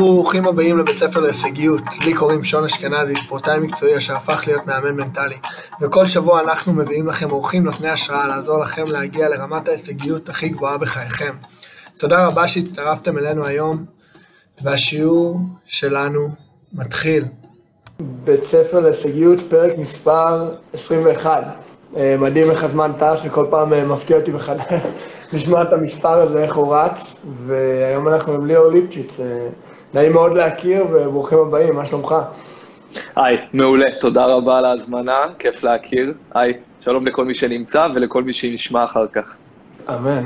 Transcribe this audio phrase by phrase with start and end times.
[0.00, 1.82] ברוכים הבאים לבית ספר להישגיות.
[2.04, 5.34] לי קוראים שון אשכנזי, ספורטאי מקצועי אשר הפך להיות מאמן מנטלי.
[5.80, 10.78] וכל שבוע אנחנו מביאים לכם אורחים נותני השראה לעזור לכם להגיע לרמת ההישגיות הכי גבוהה
[10.78, 11.32] בחייכם.
[11.98, 13.84] תודה רבה שהצטרפתם אלינו היום,
[14.62, 16.28] והשיעור שלנו
[16.72, 17.24] מתחיל.
[18.00, 21.42] בית ספר להישגיות, פרק מספר 21.
[21.96, 24.82] אה, מדהים איך הזמן טס וכל פעם אה, מפתיע אותי מחדש
[25.32, 27.16] לשמוע את המספר הזה, איך הוא רץ,
[27.46, 29.20] והיום אנחנו עם ליאור ליפצ'יץ.
[29.94, 32.14] נעים מאוד להכיר וברוכים הבאים, מה שלומך?
[33.16, 36.14] היי, מעולה, תודה רבה על ההזמנה, כיף להכיר.
[36.34, 39.36] היי, שלום לכל מי שנמצא ולכל מי שנשמע אחר כך.
[39.88, 40.22] אמן.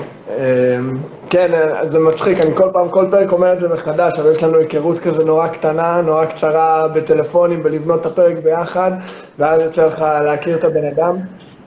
[1.30, 1.50] כן,
[1.86, 4.98] זה מצחיק, אני כל פעם, כל פרק אומר את זה מחדש, אבל יש לנו היכרות
[4.98, 8.90] כזה נורא קטנה, נורא קצרה בטלפונים, בלבנות את הפרק ביחד,
[9.38, 11.16] ואז יוצא לך להכיר את הבן אדם.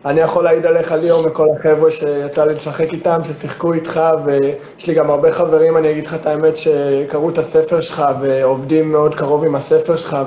[0.05, 4.93] אני יכול להעיד עליך ליאור מכל החבר'ה שיצא לי לשחק איתם, ששיחקו איתך, ויש לי
[4.93, 9.45] גם הרבה חברים, אני אגיד לך את האמת, שקראו את הספר שלך ועובדים מאוד קרוב
[9.45, 10.17] עם הספר שלך,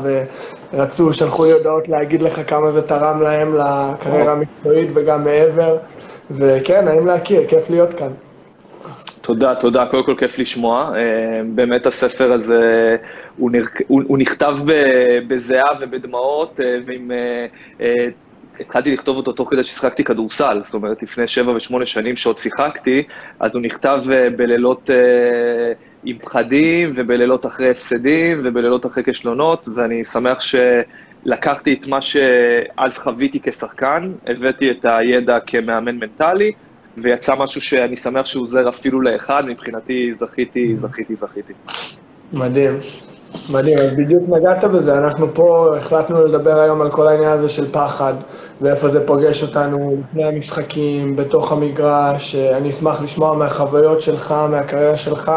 [0.72, 5.76] ורצו, שלחו לי הודעות להגיד לך כמה זה תרם להם לקריירה המקצועית וגם מעבר,
[6.30, 8.10] וכן, נעים להכיר, כיף להיות כאן.
[9.20, 9.86] תודה, תודה.
[9.90, 10.92] קודם כל כיף לשמוע.
[10.96, 12.96] אה, באמת הספר הזה,
[13.36, 13.82] הוא, נרק...
[13.88, 14.54] הוא נכתב
[15.28, 17.10] בזיעה ובדמעות אה, ועם
[17.80, 18.06] אה,
[18.60, 23.02] התחלתי לכתוב אותו תוך כדי ששיחקתי כדורסל, זאת אומרת, לפני שבע ושמונה שנים שעוד שיחקתי,
[23.40, 24.92] אז הוא נכתב אה, בלילות uh,
[26.04, 33.40] עם פחדים, ובלילות אחרי הפסדים, ובלילות אחרי כישלונות, ואני שמח שלקחתי את מה שאז חוויתי
[33.42, 36.52] כשחקן, הבאתי את הידע כמאמן מנטלי,
[36.96, 41.52] ויצא משהו שאני שמח שהוא עוזר אפילו לאחד, מבחינתי זכיתי, זכיתי, זכיתי.
[42.32, 42.72] מדהים.
[43.50, 47.72] מדהים, אז בדיוק נגעת בזה, אנחנו פה החלטנו לדבר היום על כל העניין הזה של
[47.72, 48.14] פחד,
[48.60, 55.32] ואיפה זה פוגש אותנו לפני המשחקים, בתוך המגרש, אני אשמח לשמוע מהחוויות שלך, מהקריירה שלך,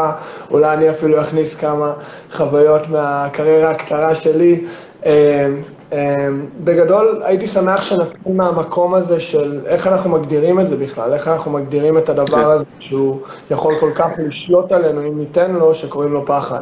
[0.50, 1.92] אולי אני אפילו אכניס כמה
[2.32, 4.64] חוויות מהקריירה הקצרה שלי.
[5.06, 5.48] אה,
[5.92, 6.28] אה,
[6.64, 11.50] בגדול, הייתי שמח שנתחיל מהמקום הזה של איך אנחנו מגדירים את זה בכלל, איך אנחנו
[11.50, 12.44] מגדירים את הדבר כן.
[12.44, 16.60] הזה שהוא יכול כל כך לשלוט עלינו, אם ניתן לו, שקוראים לו פחד.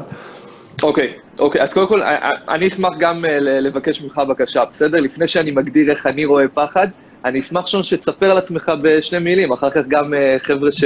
[0.83, 5.01] אוקיי, אוקיי, אז קודם כל, אה, אה, אני אשמח גם אה, לבקש ממך בקשה, בסדר?
[5.01, 6.89] לפני שאני מגדיר איך אני רואה פחד,
[7.25, 10.85] אני אשמח שון שתספר על עצמך בשני מילים, אחר כך גם חבר'ה ש...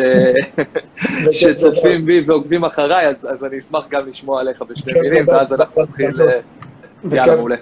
[1.41, 5.83] שצופים בי ועוקבים אחריי, אז, אז אני אשמח גם לשמוע עליך בשני מילים, ואז אנחנו
[5.83, 6.21] נתחיל...
[7.13, 7.57] יאללה, מעולה.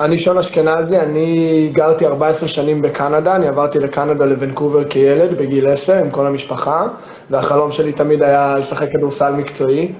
[0.00, 5.94] אני שון אשכנזי, אני גרתי 14 שנים בקנדה, אני עברתי לקנדה לוונקובר כילד בגיל 10
[5.94, 6.86] עם כל המשפחה,
[7.30, 9.92] והחלום שלי תמיד היה לשחק כדורסל מקצועי.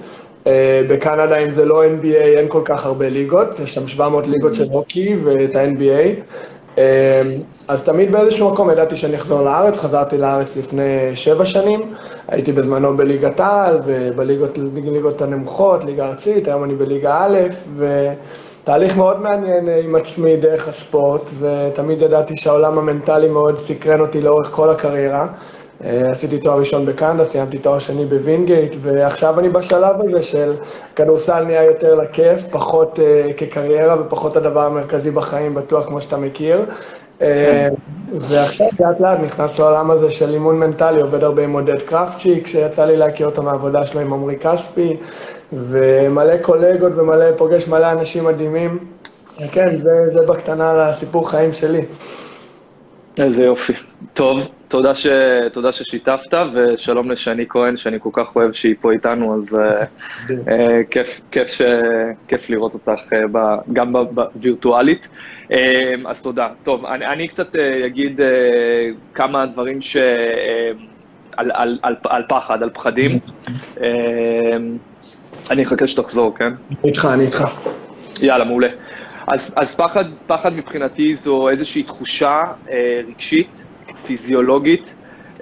[0.47, 4.55] אה, בקנדה, אם זה לא NBA, אין כל כך הרבה ליגות, יש שם 700 ליגות
[4.55, 6.21] של הוקי ואת ה-NBA.
[6.77, 7.21] אה,
[7.67, 11.93] אז תמיד באיזשהו מקום ידעתי שאני אחזור לארץ, חזרתי לארץ לפני שבע שנים,
[12.27, 17.37] הייתי בזמנו בליגת העל ובליגות הנמוכות, ליגה ארצית, היום אני בליגה א',
[17.77, 24.47] ותהליך מאוד מעניין עם עצמי דרך הספורט, ותמיד ידעתי שהעולם המנטלי מאוד סקרן אותי לאורך
[24.51, 25.27] כל הקריירה.
[25.83, 30.53] אה, עשיתי תואר ראשון בקנדה, סיימתי תואר שני בווינגייט, ועכשיו אני בשלב הזה של
[30.95, 36.65] כדורסל נהיה יותר לכיף, פחות אה, כקריירה ופחות הדבר המרכזי בחיים, בטוח כמו שאתה מכיר.
[37.19, 37.23] Uh,
[38.11, 42.85] ועכשיו לאט לאט נכנס לעולם הזה של אימון מנטלי, עובד הרבה עם עודד קרפצ'יק, שיצא
[42.85, 44.97] לי להכיר אותו מהעבודה שלו עם עמרי כספי,
[45.53, 48.77] ומלא קולגות ומלא, פוגש מלא אנשים מדהימים.
[49.51, 51.81] כן, זה, זה בקטנה לסיפור חיים שלי.
[53.17, 53.73] איזה יופי.
[54.13, 54.39] טוב,
[54.75, 55.07] תודה, ש...
[55.53, 60.29] תודה ששיתפת, ושלום לשני כהן, שאני כל כך אוהב שהיא פה איתנו, אז uh,
[60.91, 61.61] כיף, כיף, ש...
[62.27, 63.37] כיף לראות אותך uh, ב...
[63.73, 65.07] גם בווירטואלית.
[65.47, 65.53] Uh,
[66.05, 66.49] אז תודה.
[66.63, 68.23] טוב, אני, אני קצת uh, אגיד uh,
[69.13, 69.97] כמה דברים ש...
[69.97, 69.99] Uh,
[71.37, 73.19] על, על, על, על פחד, על פחדים.
[73.75, 73.81] Uh,
[75.51, 76.53] אני אחכה שתחזור, כן?
[76.69, 77.43] אני איתך, אני איתך.
[78.21, 78.69] יאללה, מעולה.
[79.27, 83.65] אז, אז פחד, פחד מבחינתי זו איזושהי תחושה אה, רגשית,
[84.05, 84.93] פיזיולוגית,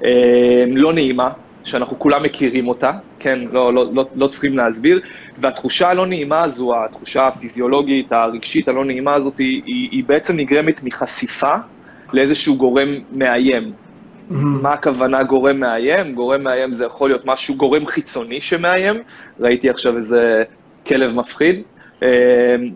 [0.03, 1.29] אה, לא נעימה,
[1.63, 5.01] שאנחנו כולם מכירים אותה, כן, לא, לא, לא, לא צריכים להסביר,
[5.37, 9.61] והתחושה הלא נעימה הזו, התחושה הפיזיולוגית, הרגשית הלא נעימה הזאת, היא,
[9.91, 11.53] היא, בעצם נגרמת מחשיפה
[12.13, 13.63] לאיזשהו גורם מאיים.
[13.63, 14.35] Mm-hmm.
[14.35, 16.15] מה הכוונה גורם מאיים?
[16.15, 18.95] גורם מאיים זה יכול להיות משהו, גורם חיצוני שמאיים,
[19.39, 20.43] ראיתי עכשיו איזה
[20.87, 21.61] כלב מפחיד,
[22.03, 22.07] אה,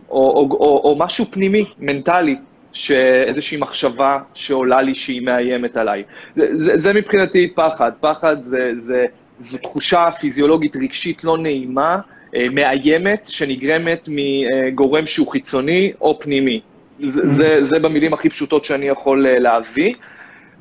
[0.09, 2.35] או, או, או, או משהו פנימי, מנטלי,
[2.77, 6.03] שאיזושהי מחשבה שעולה לי שהיא מאיימת עליי.
[6.35, 7.91] זה, זה, זה מבחינתי פחד.
[7.99, 9.05] פחד זה, זה,
[9.39, 11.99] זו תחושה פיזיולוגית רגשית לא נעימה,
[12.35, 16.61] אה, מאיימת, שנגרמת מגורם שהוא חיצוני או פנימי.
[17.03, 19.93] זה, זה, זה במילים הכי פשוטות שאני יכול להביא.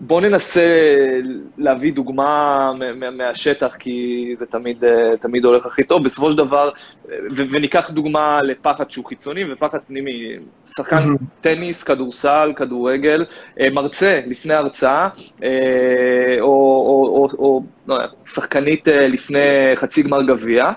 [0.01, 0.67] בואו ננסה
[1.59, 2.73] להביא דוגמה
[3.13, 4.85] מהשטח, כי זה תמיד,
[5.21, 6.05] תמיד הולך הכי טוב.
[6.05, 6.71] בסופו של דבר,
[7.37, 10.37] וניקח דוגמה לפחד שהוא חיצוני ופחד פנימי.
[10.67, 10.99] שחקן
[11.41, 13.25] טניס, כדורסל, כדורגל,
[13.73, 15.09] מרצה לפני הרצאה,
[16.41, 17.97] או, או, או, או לא,
[18.27, 20.73] שחקנית לפני חצי גמר גביע,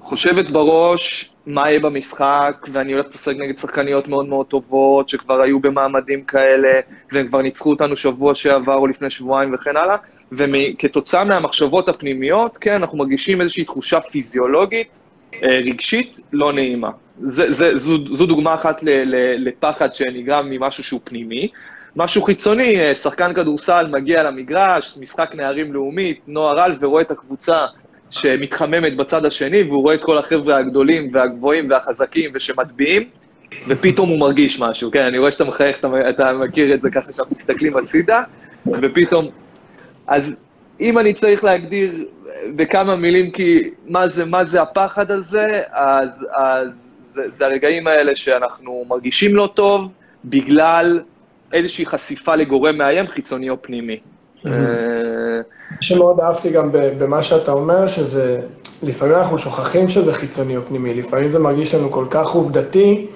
[0.00, 5.60] חושבת בראש, מה יהיה במשחק, ואני הולך לשחק נגד שחקניות מאוד מאוד טובות, שכבר היו
[5.60, 6.80] במעמדים כאלה,
[7.12, 9.96] והם כבר ניצחו אותנו שבוע שעבר או לפני שבועיים וכן הלאה,
[10.32, 14.98] וכתוצאה מהמחשבות הפנימיות, כן, אנחנו מרגישים איזושהי תחושה פיזיולוגית,
[15.34, 16.90] אה, רגשית, לא נעימה.
[17.20, 21.48] זה, זה, זו, זו דוגמה אחת ל, ל, לפחד שנגרם ממשהו שהוא פנימי.
[21.96, 27.66] משהו חיצוני, אה, שחקן כדורסל מגיע למגרש, משחק נערים לאומית, נוער על, ורואה את הקבוצה
[28.10, 33.08] שמתחממת בצד השני, והוא רואה את כל החבר'ה הגדולים והגבוהים והחזקים ושמטביעים,
[33.68, 37.12] ופתאום הוא מרגיש משהו, כן, אני רואה שאתה מחייך, אתה, אתה מכיר את זה ככה
[37.12, 38.22] שאנחנו מסתכלים הצידה,
[38.66, 39.28] ופתאום...
[40.06, 40.36] אז
[40.80, 42.04] אם אני צריך להגדיר
[42.56, 46.68] בכמה מילים, כי מה זה, מה זה הפחד הזה, אז, אז
[47.12, 49.92] זה, זה הרגעים האלה שאנחנו מרגישים לא טוב,
[50.24, 51.00] בגלל
[51.52, 54.00] איזושהי חשיפה לגורם מאיים חיצוני או פנימי.
[54.48, 58.40] מה שמאוד אהבתי גם במה שאתה אומר, שזה,
[58.82, 63.06] לפעמים אנחנו שוכחים שזה חיצוני או פנימי, לפעמים זה מרגיש לנו כל כך עובדתי,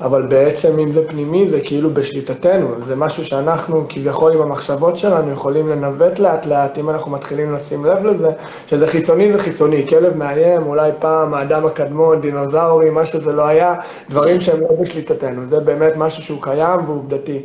[0.00, 5.32] אבל בעצם אם זה פנימי זה כאילו בשליטתנו, זה משהו שאנחנו כביכול עם המחשבות שלנו
[5.32, 8.28] יכולים לנווט לאט לאט, אם אנחנו מתחילים לשים לב לזה,
[8.66, 13.74] שזה חיצוני זה חיצוני, כלב מאיים, אולי פעם האדם הקדמון, דינוזאורי, מה שזה לא היה,
[14.10, 17.42] דברים שהם לא בשליטתנו, זה באמת משהו שהוא קיים ועובדתי.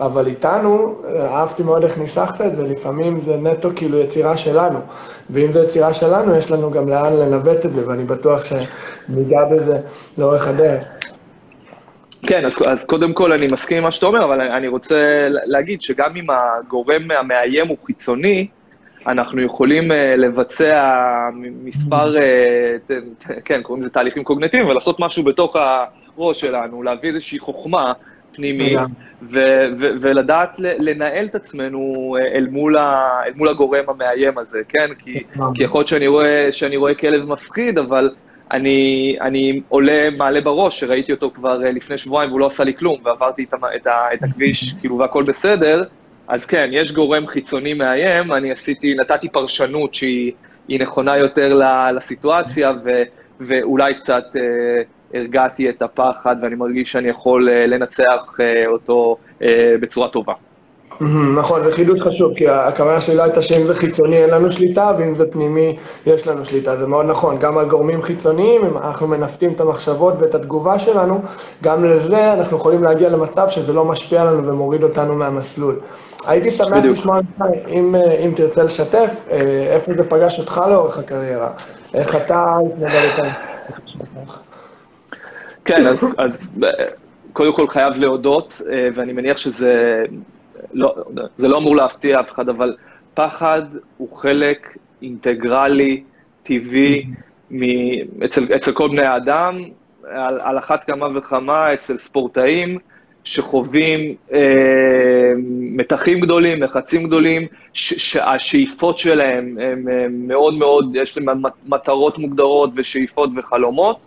[0.00, 4.78] אבל איתנו, אהבתי מאוד איך ניסחת את זה, לפעמים זה נטו כאילו יצירה שלנו.
[5.30, 9.78] ואם זו יצירה שלנו, יש לנו גם לאן לנווט את זה, ואני בטוח שניגע בזה
[10.18, 10.84] לאורך הדרך.
[12.28, 15.82] כן, אז, אז קודם כל אני מסכים עם מה שאתה אומר, אבל אני רוצה להגיד
[15.82, 18.46] שגם אם הגורם המאיים הוא חיצוני,
[19.06, 20.94] אנחנו יכולים uh, לבצע
[21.40, 27.92] מספר, uh, כן, קוראים לזה תהליכים קוגנטיביים, ולעשות משהו בתוך הראש שלנו, להביא איזושהי חוכמה
[28.36, 28.78] פנימית,
[29.22, 34.58] ו- ו- ולדעת לנהל את עצמנו אה, אל מול, ה- אל מול הגורם המאיים הזה,
[34.68, 34.94] כן?
[34.98, 35.22] כי,
[35.54, 38.10] כי יכול להיות שאני רואה, שאני רואה כלב מפחיד, אבל
[38.52, 42.74] אני, אני עולה, מעלה בראש, שראיתי אותו כבר אה, לפני שבועיים והוא לא עשה לי
[42.74, 45.84] כלום, ועברתי את, את, את הכביש, כאילו, והכל בסדר,
[46.28, 50.32] אז כן, יש גורם חיצוני מאיים, אני עשיתי, נתתי פרשנות שהיא
[50.80, 51.60] נכונה יותר
[51.96, 53.02] לסיטואציה, ו,
[53.40, 54.24] ואולי קצת...
[54.36, 60.32] אה, הרגעתי את הפחד ואני מרגיש שאני יכול אה, לנצח אה, אותו אה, בצורה טובה.
[61.36, 65.14] נכון, זה חידוד חשוב, כי הכוונה שלי הייתה שאם זה חיצוני אין לנו שליטה, ואם
[65.14, 65.76] זה פנימי
[66.06, 67.38] יש לנו שליטה, זה מאוד נכון.
[67.38, 71.20] גם על גורמים חיצוניים, אם אנחנו מנווטים את המחשבות ואת התגובה שלנו,
[71.62, 75.80] גם לזה אנחנו יכולים להגיע למצב שזה לא משפיע עלינו ומוריד אותנו מהמסלול.
[76.26, 77.18] הייתי שמח לשמוע
[77.68, 79.26] אם, אם תרצה לשתף,
[79.70, 81.50] איפה זה פגש אותך לאורך הקריירה,
[81.94, 83.32] איך אתה התנגדת.
[85.66, 86.52] כן, אז, אז
[87.32, 90.04] קודם כל חייב להודות, אה, ואני מניח שזה
[90.72, 90.94] לא,
[91.38, 92.76] זה לא אמור להפתיע אף אחד, אבל
[93.14, 93.62] פחד
[93.96, 96.02] הוא חלק אינטגרלי,
[96.42, 97.06] טבעי,
[97.50, 97.62] מ,
[98.24, 99.62] אצל, אצל כל בני האדם,
[100.04, 102.78] על, על אחת כמה וכמה אצל ספורטאים
[103.24, 109.86] שחווים אה, מתחים גדולים, לחצים גדולים, שהשאיפות שלהם הם
[110.28, 113.98] מאוד מאוד, יש להם מטרות מוגדרות ושאיפות וחלומות.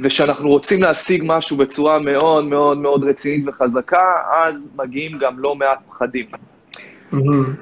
[0.00, 4.12] ושאנחנו רוצים להשיג משהו בצורה מאוד מאוד מאוד רצינית וחזקה,
[4.46, 6.26] אז מגיעים גם לא מעט פחדים.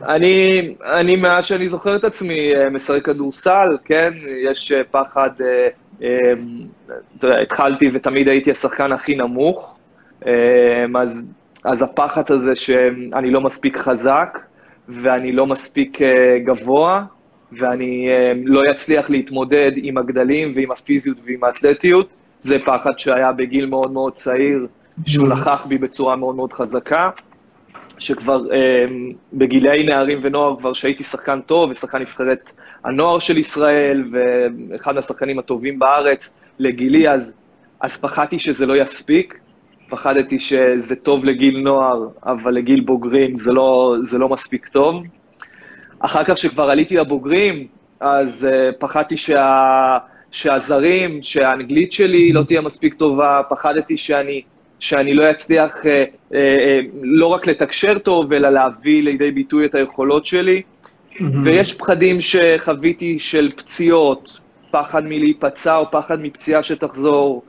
[0.09, 4.13] אני, אני, מאז שאני זוכר את עצמי, אה, משחק כדורסל, כן,
[4.45, 5.69] יש אה, פחד, אה,
[7.19, 9.79] אתה יודע, התחלתי ותמיד הייתי השחקן הכי נמוך,
[10.95, 11.23] אז,
[11.65, 14.39] אז הפחד הזה שאני לא מספיק חזק,
[14.89, 15.99] ואני לא מספיק
[16.45, 17.03] גבוה,
[17.53, 18.09] ואני
[18.45, 24.13] לא אצליח להתמודד עם הגדלים ועם הפיזיות ועם האתלטיות, זה פחד שהיה בגיל מאוד מאוד
[24.13, 24.67] צעיר,
[25.07, 25.31] שהוא mm.
[25.31, 27.11] נכח בי בצורה מאוד מאוד חזקה,
[27.99, 28.85] שכבר אה,
[29.33, 32.53] בגילי נערים ונוער, כבר שהייתי שחקן טוב ושחקן נבחרת
[32.85, 37.35] הנוער של ישראל, ואחד מהשחקנים הטובים בארץ לגילי, אז,
[37.81, 39.41] אז פחדתי שזה לא יספיק.
[39.91, 45.03] פחדתי שזה טוב לגיל נוער, אבל לגיל בוגרים זה לא, זה לא מספיק טוב.
[46.01, 47.67] אחר כך, כשכבר עליתי לבוגרים,
[48.01, 49.99] אז uh, פחדתי שה...
[50.33, 54.43] שהזרים, שהאנגלית שלי לא תהיה מספיק טובה, פחדתי שאני,
[54.81, 59.75] שאני לא אצליח אה, אה, אה, לא רק לתקשר טוב, אלא להביא לידי ביטוי את
[59.75, 60.63] היכולות שלי.
[60.63, 61.23] Mm-hmm.
[61.45, 64.39] ויש פחדים שחוויתי של פציעות,
[64.71, 67.43] פחד מלהיפצע או פחד מפציעה שתחזור,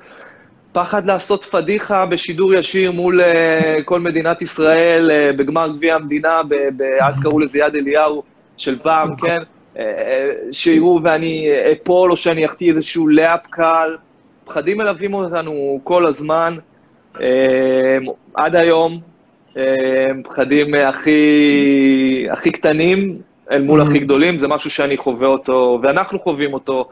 [0.72, 3.26] פחד לעשות פדיחה בשידור ישיר מול uh,
[3.86, 6.42] כל מדינת ישראל uh, בגמר גביע המדינה,
[7.02, 8.24] אז קראו לזה יד אליהו
[8.58, 9.42] של פעם, כן?
[9.76, 9.80] Uh,
[10.52, 13.96] שיראו ואני אפול או שאני אחטיא איזשהו לאפ קל.
[14.46, 16.58] פחדים מלווים אותנו כל הזמן,
[18.34, 19.00] עד היום,
[20.24, 23.18] פחדים הכי, הכי קטנים
[23.52, 26.90] אל מול הכי גדולים, זה משהו שאני חווה אותו, ואנחנו חווים אותו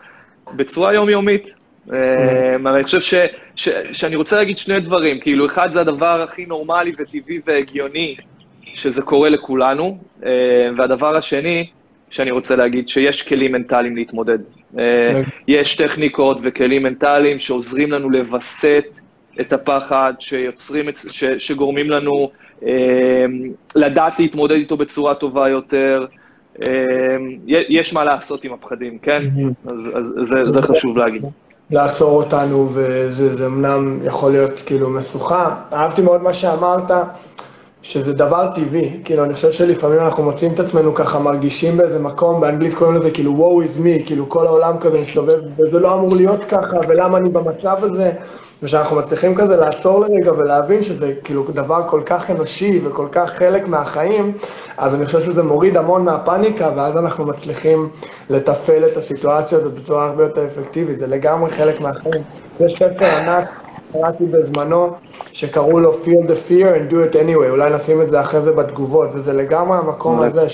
[0.55, 1.50] בצורה יומיומית.
[1.88, 3.13] אבל אני חושב ש,
[3.55, 8.15] ש, שאני רוצה להגיד שני דברים, כאילו, אחד זה הדבר הכי נורמלי וטבעי והגיוני,
[8.75, 9.98] שזה קורה לכולנו,
[10.77, 11.69] והדבר השני,
[12.10, 14.39] שאני רוצה להגיד, שיש כלים מנטליים להתמודד.
[14.74, 14.80] אמ,
[15.48, 18.86] יש טכניקות וכלים מנטליים שעוזרים לנו לווסת
[19.42, 22.32] את הפחד, שיוצרים, ש, שגורמים לנו
[23.75, 26.06] לדעת להתמודד איתו בצורה טובה יותר.
[27.50, 29.22] יש מה לעשות עם הפחדים, כן?
[29.66, 31.24] אז, אז זה, זה חשוב להגיד.
[31.72, 35.56] לעצור אותנו, וזה אמנם יכול להיות כאילו משוכה.
[35.74, 36.92] אהבתי מאוד מה שאמרת,
[37.81, 39.00] שזה דבר טבעי.
[39.03, 43.12] כאילו, אני חושב שלפעמים אנחנו מוצאים את עצמנו ככה מרגישים באיזה מקום, באנגלית קוראים לזה
[43.12, 47.17] כאילו woe is me, כאילו כל העולם כזה מסתובב, וזה לא אמור להיות ככה, ולמה
[47.17, 48.12] אני במצב הזה.
[48.63, 53.67] ושאנחנו מצליחים כזה לעצור לרגע ולהבין שזה כאילו דבר כל כך אנושי וכל כך חלק
[53.67, 54.38] מהחיים,
[54.77, 57.89] אז אני חושב שזה מוריד המון מהפאניקה, ואז אנחנו מצליחים
[58.29, 62.24] לתפעל את הסיטואציה הזאת בצורה הרבה יותר אפקטיבית, זה לגמרי חלק מהחיים.
[62.59, 63.50] יש ספר ענק,
[63.93, 64.93] קראתי בזמנו,
[65.34, 68.51] שקראו לו Feel the Fear and Do it anyway, אולי נשים את זה אחרי זה
[68.51, 70.48] בתגובות, וזה לגמרי המקום הזה.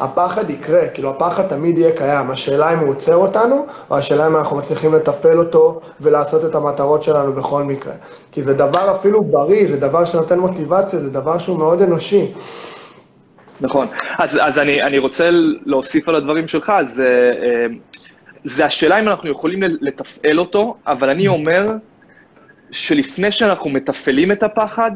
[0.00, 4.36] הפחד יקרה, כאילו הפחד תמיד יהיה קיים, השאלה אם הוא עוצר אותנו, או השאלה אם
[4.36, 7.92] אנחנו מצליחים לתפעל אותו ולעשות את המטרות שלנו בכל מקרה.
[8.32, 12.32] כי זה דבר אפילו בריא, זה דבר שנותן מוטיבציה, זה דבר שהוא מאוד אנושי.
[13.60, 13.86] נכון.
[14.18, 15.30] אז, אז אני, אני רוצה
[15.66, 17.66] להוסיף על הדברים שלך, זה, אה,
[18.44, 21.68] זה השאלה אם אנחנו יכולים לתפעל אותו, אבל אני אומר
[22.72, 24.90] שלפני שאנחנו מתפעלים את הפחד,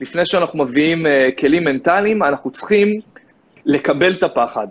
[0.00, 3.00] לפני שאנחנו מביאים אה, כלים מנטליים, אנחנו צריכים
[3.66, 4.66] לקבל את הפחד.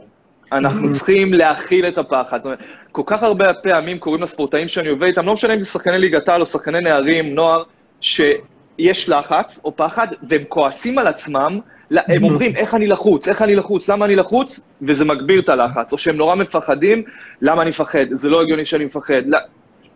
[0.52, 0.94] אנחנו mm-hmm.
[0.94, 2.38] צריכים להכיל את הפחד.
[2.42, 2.60] זאת אומרת,
[2.92, 6.30] כל כך הרבה פעמים קוראים לספורטאים שאני עובד איתם, לא משנה אם זה שחקני ליגת
[6.30, 7.64] העל או שחקני נערים, נוער,
[8.02, 11.60] שיש לחץ או פחד, והם כועסים על עצמם,
[11.92, 12.24] הם mm-hmm.
[12.24, 15.94] אומרים, איך אני לחוץ, איך אני לחוץ, למה אני לחוץ, וזה מגביר את הלחץ.
[15.94, 17.04] או שהם נורא מפחדים,
[17.42, 19.22] למה אני מפחד, זה לא הגיוני שאני מפחד.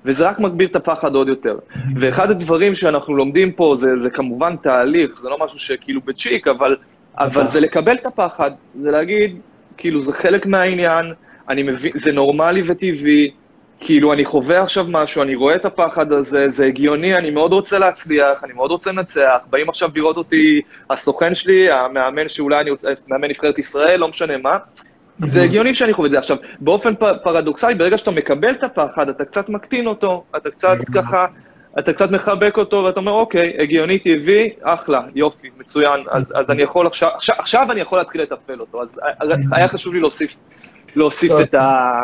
[0.06, 1.58] וזה רק מגביר את הפחד עוד יותר.
[1.96, 6.76] ואחד הדברים שאנחנו לומדים פה, זה, זה כמובן תהליך, זה לא משהו שכאילו בצ'יק, אבל
[7.18, 9.40] אבל זה לקבל את הפחד, זה להגיד,
[9.78, 11.14] כאילו, זה חלק מהעניין,
[11.50, 13.32] אני מבין, זה נורמלי וטבעי,
[13.80, 17.80] כאילו, אני חווה עכשיו משהו, אני רואה את הפחד הזה, זה הגיוני, אני מאוד רוצה
[17.80, 22.88] להצליח, אני מאוד רוצה לנצח, באים עכשיו לראות אותי הסוכן שלי, המאמן שאולי אני רוצה,
[23.08, 24.58] מאמן נבחרת ישראל, לא משנה מה,
[25.20, 26.18] זה הגיוני שאני חווה את זה.
[26.18, 26.94] עכשיו, באופן
[27.24, 31.26] פרדוקסלי, ברגע שאתה מקבל את הפחד, אתה קצת מקטין אותו, אתה קצת ככה
[31.80, 36.62] אתה קצת מחבק אותו ואתה אומר, אוקיי, הגיוני, טבעי, אחלה, יופי, מצוין, אז, אז אני
[36.62, 39.00] יכול עכשיו, עכשיו, עכשיו אני יכול להתחיל לתפעל אותו, אז
[39.52, 40.36] היה חשוב לי להוסיף,
[40.96, 42.02] להוסיף את ה...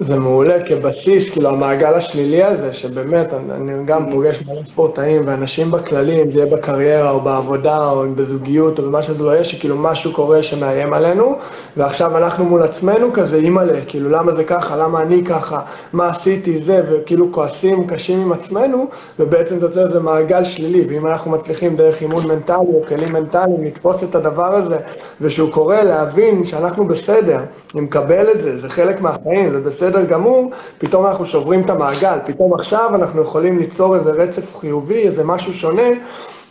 [0.00, 5.70] זה מעולה כבסיס, כאילו המעגל השלילי הזה, שבאמת, אני, אני גם פוגש מלא ספורטאים ואנשים
[5.70, 9.76] בכללי, אם זה יהיה בקריירה או בעבודה או בזוגיות או במה שזה לא יהיה, שכאילו
[9.76, 11.36] משהו קורה שמאיים עלינו,
[11.76, 15.60] ועכשיו אנחנו מול עצמנו כזה, אימא'לה, כאילו למה זה ככה, למה אני ככה,
[15.92, 18.86] מה עשיתי זה, וכאילו כועסים, קשים עם עצמנו,
[19.18, 23.64] ובעצם זה יוצא איזה מעגל שלילי, ואם אנחנו מצליחים דרך אימון מנטלי או כלים מנטליים
[23.64, 24.76] לתפוס את הדבר הזה,
[25.20, 27.38] ושהוא קורה, להבין שאנחנו בסדר,
[27.74, 29.85] אני מקבל את זה, זה חלק מהחיים, זה בסדר.
[29.86, 35.08] בסדר גמור, פתאום אנחנו שוברים את המעגל, פתאום עכשיו אנחנו יכולים ליצור איזה רצף חיובי,
[35.08, 35.88] איזה משהו שונה,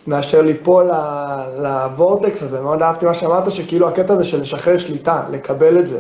[0.08, 0.92] מאשר ליפול
[1.60, 2.62] לוורטקס הזה.
[2.62, 5.98] מאוד אהבתי מה שאמרת, שכאילו הקטע הזה של לשחרר שליטה, לקבל את זה.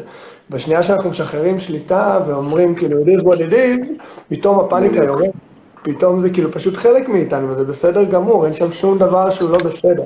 [0.49, 5.29] בשנייה שאנחנו משחררים שליטה ואומרים כאילו, it is what it is, פתאום הפאניקה יורד.
[5.83, 9.57] פתאום זה כאילו פשוט חלק מאיתנו, וזה בסדר גמור, אין שם שום דבר שהוא לא
[9.57, 10.03] בסדר.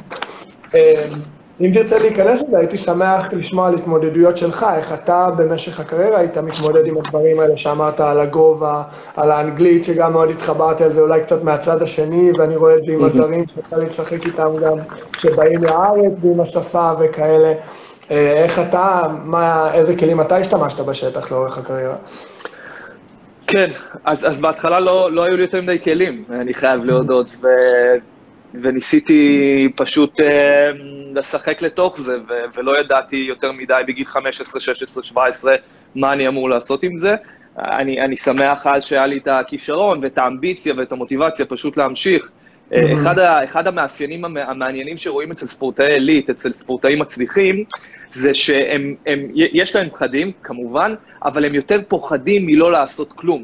[1.62, 6.38] אם תרצה להיכנס לזה, הייתי שמח לשמוע על התמודדויות שלך, איך אתה במשך הקריירה היית
[6.38, 8.84] מתמודד עם הדברים האלה שאמרת על הגובה,
[9.16, 12.94] על האנגלית, שגם מאוד התחברתי על זה אולי קצת מהצד השני, ואני רואה את זה
[12.94, 14.78] עם הדברים שאתה לשחק איתם גם
[15.14, 17.54] כשבאים לארץ ועם השפה וכאלה.
[18.12, 21.96] אה, איך אתה, מה, איזה כלים אתה השתמשת בשטח לאורך הקריירה?
[23.48, 23.70] כן,
[24.06, 27.48] אז, אז בהתחלה לא, לא היו לי יותר מדי כלים, אני חייב להודות, ו...
[28.54, 30.72] וניסיתי פשוט אה,
[31.14, 35.56] לשחק לתוך זה, ו- ולא ידעתי יותר מדי בגיל 15, 16, 17
[35.96, 37.16] מה אני אמור לעשות עם זה.
[37.58, 42.24] אני, אני שמח אז שהיה לי את הכישרון ואת האמביציה ואת המוטיבציה פשוט להמשיך.
[42.72, 42.94] Mm-hmm.
[42.94, 47.64] אחד, ה, אחד המאפיינים המעניינים שרואים אצל ספורטאי עילית, אצל ספורטאים מצליחים,
[48.12, 53.44] זה שהם, הם, יש להם פחדים, כמובן, אבל הם יותר פוחדים מלא לעשות כלום.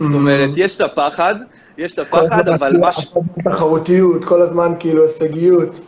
[0.00, 1.34] זאת אומרת, יש את הפחד,
[1.82, 3.14] יש את הפחד, אבל מה ש...
[3.44, 5.80] תחרותיות, כל הזמן כאילו הישגיות.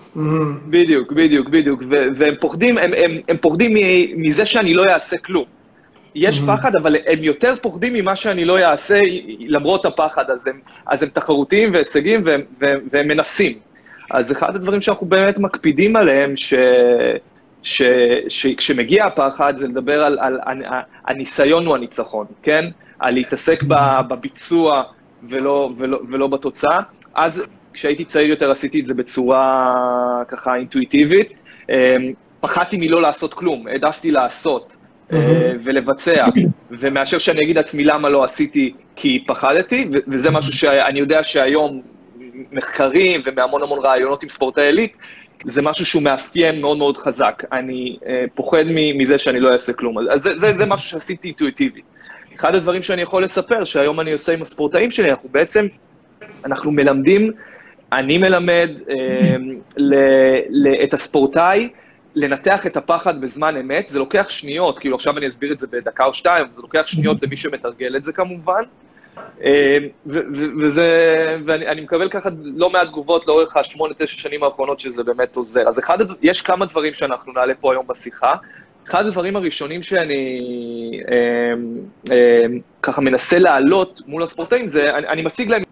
[0.69, 1.83] בדיוק, בדיוק, בדיוק,
[2.17, 3.71] והם פוחדים, הם, הם, הם פוחדים
[4.17, 5.45] מזה שאני לא אעשה כלום.
[6.15, 8.99] יש פחד, אבל הם יותר פוחדים ממה שאני לא אעשה
[9.41, 13.53] למרות הפחד, אז הם, אז הם תחרותיים והישגים והם, והם, והם מנסים.
[14.11, 16.55] אז אחד הדברים שאנחנו באמת מקפידים עליהם, ש...
[18.29, 20.63] שכשמגיע הפחד זה לדבר על, על, על
[21.07, 22.65] הניסיון הוא הניצחון, כן?
[22.99, 23.63] על להתעסק
[24.09, 24.83] בביצוע
[25.31, 26.81] ולא, ולא, ולא בתוצאה.
[27.15, 31.33] אז כשהייתי צעיר יותר עשיתי את זה בצורה ככה אינטואיטיבית.
[31.71, 31.75] אמ,
[32.41, 34.77] פחדתי מלא לעשות כלום, העדפתי לעשות
[35.13, 36.27] אה, ולבצע,
[36.79, 41.83] ומאשר שאני אגיד לעצמי למה לא עשיתי כי פחדתי, וזה משהו שאני יודע שהיום
[42.53, 44.97] מחקרים ומהמון המון רעיונות עם ספורטאי עילית,
[45.45, 47.43] זה משהו שהוא מאפיין מאוד מאוד חזק.
[47.53, 48.65] אני אה, פוחד
[48.99, 49.99] מזה שאני לא אעשה כלום.
[49.99, 51.85] אז זה, זה, זה משהו שעשיתי אינטואיטיבית.
[52.35, 55.67] אחד הדברים שאני יכול לספר, שהיום אני עושה עם הספורטאים שלי, אנחנו בעצם,
[56.45, 57.33] אנחנו מלמדים,
[57.93, 59.37] אני מלמד אה,
[59.77, 59.95] ל,
[60.49, 61.69] ל, את הספורטאי
[62.15, 63.89] לנתח את הפחד בזמן אמת.
[63.89, 67.23] זה לוקח שניות, כאילו עכשיו אני אסביר את זה בדקה או שתיים, זה לוקח שניות
[67.23, 68.63] למי שמתרגל את זה כמובן.
[69.45, 69.79] אה,
[70.61, 70.85] וזה,
[71.47, 75.69] ואני מקבל ככה לא מעט תגובות לאורך השמונה, תשע שנים האחרונות שזה באמת עוזר.
[75.69, 78.35] אז אחד, יש כמה דברים שאנחנו נעלה פה היום בשיחה.
[78.89, 80.41] אחד הדברים הראשונים שאני
[81.09, 81.55] אה,
[82.15, 82.47] אה,
[82.83, 85.63] ככה מנסה להעלות מול הספורטאים זה, אני, אני מציג להם...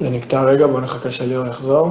[0.00, 1.88] זה נקטע רגע, בוא נחכה שליאור יחזור.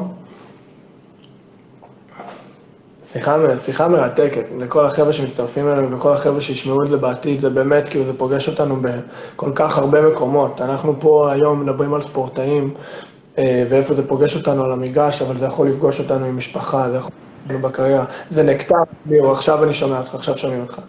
[3.12, 7.90] שיחה, שיחה מרתקת, לכל החבר'ה שמצטרפים אלינו וכל החבר'ה שישמעו את זה בעתיד, זה באמת,
[7.90, 10.62] כאילו, זה פוגש אותנו בכל כך הרבה מקומות.
[10.62, 12.74] אנחנו פה היום מדברים על ספורטאים,
[13.70, 17.12] ואיפה זה פוגש אותנו על המגרש, אבל זה יכול לפגוש אותנו עם משפחה, זה יכול
[17.12, 18.06] לפגוש אותנו בקריירה.
[18.30, 18.76] זה נקטע,
[19.10, 20.80] ליאור, עכשיו אני שומע אותך, עכשיו שומעים אותך.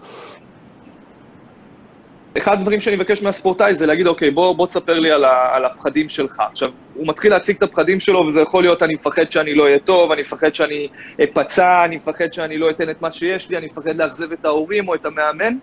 [2.39, 5.65] אחד הדברים שאני מבקש מהספורטאי זה להגיד, אוקיי, בוא, בוא תספר לי על, ה, על
[5.65, 6.41] הפחדים שלך.
[6.51, 9.79] עכשיו, הוא מתחיל להציג את הפחדים שלו, וזה יכול להיות, אני מפחד שאני לא אהיה
[9.79, 10.89] טוב, אני מפחד שאני
[11.25, 14.89] אפצע, אני מפחד שאני לא אתן את מה שיש לי, אני מפחד לאכזב את ההורים
[14.89, 15.55] או את המאמן.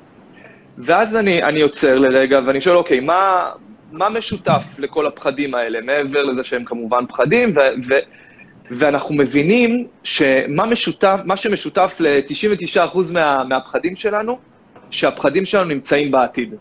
[0.78, 3.50] ואז אני, אני עוצר לרגע, ואני שואל, אוקיי, מה,
[3.92, 7.94] מה משותף לכל הפחדים האלה, מעבר לזה שהם כמובן פחדים, ו, ו,
[8.72, 14.40] ואנחנו מבינים שמה משותף, מה שמשותף ל-99% מה, מהפחדים שלנו,
[14.92, 16.56] שהפחדים שלנו נמצאים בעתיד.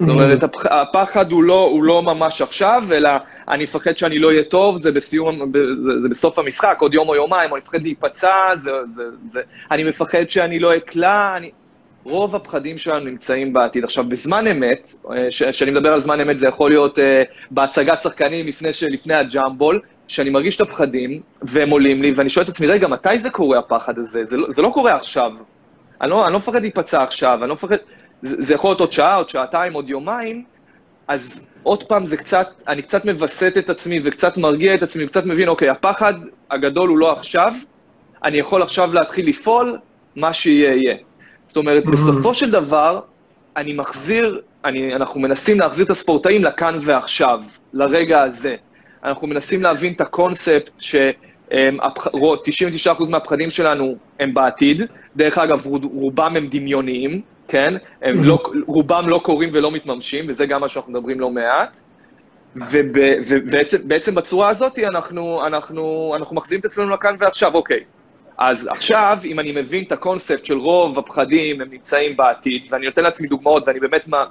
[0.00, 3.10] זאת אומרת, הפחד הוא לא, הוא לא ממש עכשיו, אלא
[3.48, 7.14] אני מפחד שאני לא אהיה טוב, זה, בסיום, זה, זה בסוף המשחק, עוד יום או
[7.14, 9.40] יומיים, אני מפחד להיפצע, זה, זה, זה,
[9.70, 11.50] אני מפחד שאני לא אקלע, אני...
[12.08, 13.84] רוב הפחדים שלנו נמצאים בעתיד.
[13.84, 14.94] עכשיו, בזמן אמת,
[15.30, 17.02] כשאני מדבר על זמן אמת, זה יכול להיות uh,
[17.50, 22.48] בהצגת שחקנים לפני, לפני הג'אמבול, שאני מרגיש את הפחדים, והם עולים לי, ואני שואל את
[22.48, 24.24] עצמי, רגע, מתי זה קורה, הפחד הזה?
[24.24, 25.32] זה, לא, זה לא קורה עכשיו.
[26.00, 27.76] אני לא, אני לא מפחד להיפצע עכשיו, אני לא מפחד...
[28.22, 30.44] זה, זה יכול להיות עוד שעה, עוד שעתיים, עוד יומיים,
[31.08, 35.24] אז עוד פעם זה קצת, אני קצת מווסת את עצמי וקצת מרגיע את עצמי וקצת
[35.26, 36.14] מבין, אוקיי, הפחד
[36.50, 37.52] הגדול הוא לא עכשיו,
[38.24, 39.78] אני יכול עכשיו להתחיל לפעול,
[40.16, 40.96] מה שיהיה יהיה.
[41.46, 41.90] זאת אומרת, mm-hmm.
[41.90, 43.00] בסופו של דבר,
[43.56, 47.40] אני מחזיר, אני, אנחנו מנסים להחזיר את הספורטאים לכאן ועכשיו,
[47.72, 48.54] לרגע הזה.
[49.04, 50.96] אנחנו מנסים להבין את הקונספט ש...
[51.50, 54.82] 99% מהפחדים שלנו הם בעתיד,
[55.16, 57.74] דרך אגב, רובם הם דמיוניים, כן?
[58.02, 61.70] הם לא, רובם לא קורים ולא מתממשים, וזה גם מה שאנחנו מדברים לא מעט.
[62.56, 67.80] ובעצם בצורה הזאת אנחנו, אנחנו, אנחנו מחזירים את עצמנו לכאן ועכשיו, אוקיי.
[68.38, 73.02] אז עכשיו, אם אני מבין את הקונספט של רוב הפחדים, הם נמצאים בעתיד, ואני נותן
[73.02, 74.24] לעצמי דוגמאות, ואני באמת, מה,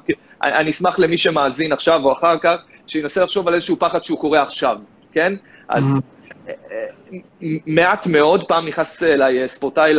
[0.43, 4.41] אני אשמח למי שמאזין עכשיו או אחר כך, שינסה לחשוב על איזשהו פחד שהוא קורה
[4.41, 4.77] עכשיו,
[5.11, 5.33] כן?
[5.69, 5.83] אז
[7.65, 9.93] מעט מאוד, פעם נכנס אליי ספורטאי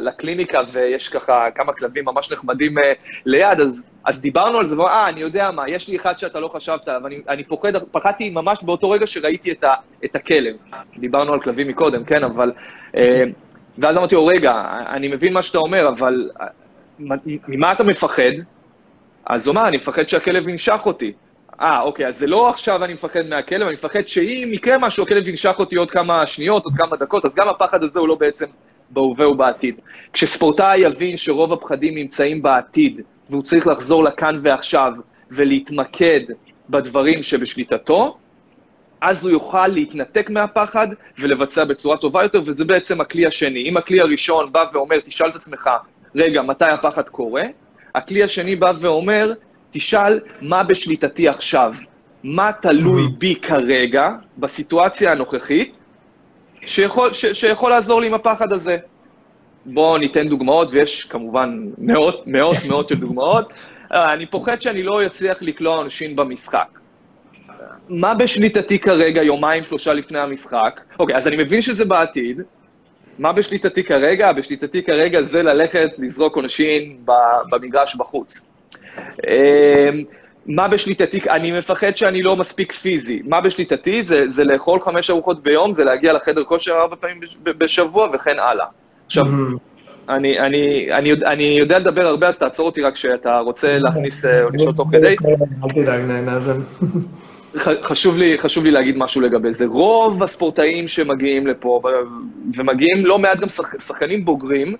[0.00, 2.92] לקליניקה ויש ככה כמה כלבים ממש נחמדים אה,
[3.26, 6.48] ליד, אז, אז דיברנו על זה, אה, אני יודע מה, יש לי אחד שאתה לא
[6.48, 10.56] חשבת עליו, אני, אני פוחד, פחדתי ממש באותו רגע שראיתי את, ה, את הכלב.
[10.98, 12.52] דיברנו על כלבים מקודם, כן, אבל...
[12.96, 13.22] אה,
[13.78, 14.52] ואז אמרתי לו, רגע,
[14.88, 16.46] אני מבין מה שאתה אומר, אבל אה,
[17.48, 18.32] ממה אתה מפחד?
[19.26, 21.12] אז הוא אמר, אני מפחד שהכלב ינשך אותי.
[21.60, 25.28] אה, אוקיי, אז זה לא עכשיו אני מפחד מהכלב, אני מפחד שאם יקרה משהו, הכלב
[25.28, 28.46] ינשק אותי עוד כמה שניות, עוד כמה דקות, אז גם הפחד הזה הוא לא בעצם
[28.90, 29.74] בהווה ובעתיד.
[30.12, 34.92] כשספורטאי יבין שרוב הפחדים נמצאים בעתיד, והוא צריך לחזור לכאן ועכשיו,
[35.30, 36.20] ולהתמקד
[36.70, 38.16] בדברים שבשליטתו,
[39.00, 40.88] אז הוא יוכל להתנתק מהפחד
[41.18, 43.68] ולבצע בצורה טובה יותר, וזה בעצם הכלי השני.
[43.68, 45.70] אם הכלי הראשון בא ואומר, תשאל את עצמך,
[46.14, 47.42] רגע, מתי הפחד קורה?
[47.94, 49.32] הכלי השני בא ואומר,
[49.70, 51.72] תשאל מה בשליטתי עכשיו,
[52.24, 53.18] מה תלוי mm-hmm.
[53.18, 55.74] בי כרגע, בסיטואציה הנוכחית,
[56.66, 58.76] שיכול, ש, שיכול לעזור לי עם הפחד הזה.
[59.72, 63.52] בואו ניתן דוגמאות, ויש כמובן מאות, מאות, מאות של דוגמאות.
[63.92, 66.68] אה, אני פוחד שאני לא אצליח לקלוע עונשין במשחק.
[67.88, 70.80] מה בשליטתי כרגע, יומיים, שלושה לפני המשחק?
[70.98, 72.42] אוקיי, אז אני מבין שזה בעתיד.
[73.18, 74.32] מה בשליטתי כרגע?
[74.32, 76.96] בשליטתי כרגע זה ללכת לזרוק עונשין
[77.50, 78.44] במגרש בחוץ.
[78.98, 80.04] אמ,
[80.46, 81.20] מה בשליטתי?
[81.30, 83.22] אני מפחד שאני לא מספיק פיזי.
[83.24, 84.02] מה בשליטתי?
[84.02, 88.66] זה, זה לאכול חמש ארוחות ביום, זה להגיע לחדר כושר ארבע פעמים בשבוע וכן הלאה.
[89.08, 89.24] עכשיו.
[90.08, 94.30] אני, אני, אני, אני יודע לדבר הרבה, אז תעצור אותי רק כשאתה רוצה להכניס או
[94.30, 95.16] אה, לשאול תוך כדי.
[95.64, 96.60] אל תדאג, נאזן.
[97.82, 99.66] חשוב לי, חשוב לי להגיד משהו לגבי זה.
[99.66, 101.80] רוב הספורטאים שמגיעים לפה,
[102.56, 104.74] ומגיעים לא מעט גם שח, שחקנים בוגרים,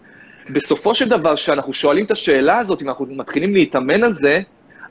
[0.50, 4.38] בסופו של דבר, כשאנחנו שואלים את השאלה הזאת, אם אנחנו מתחילים להתאמן על זה,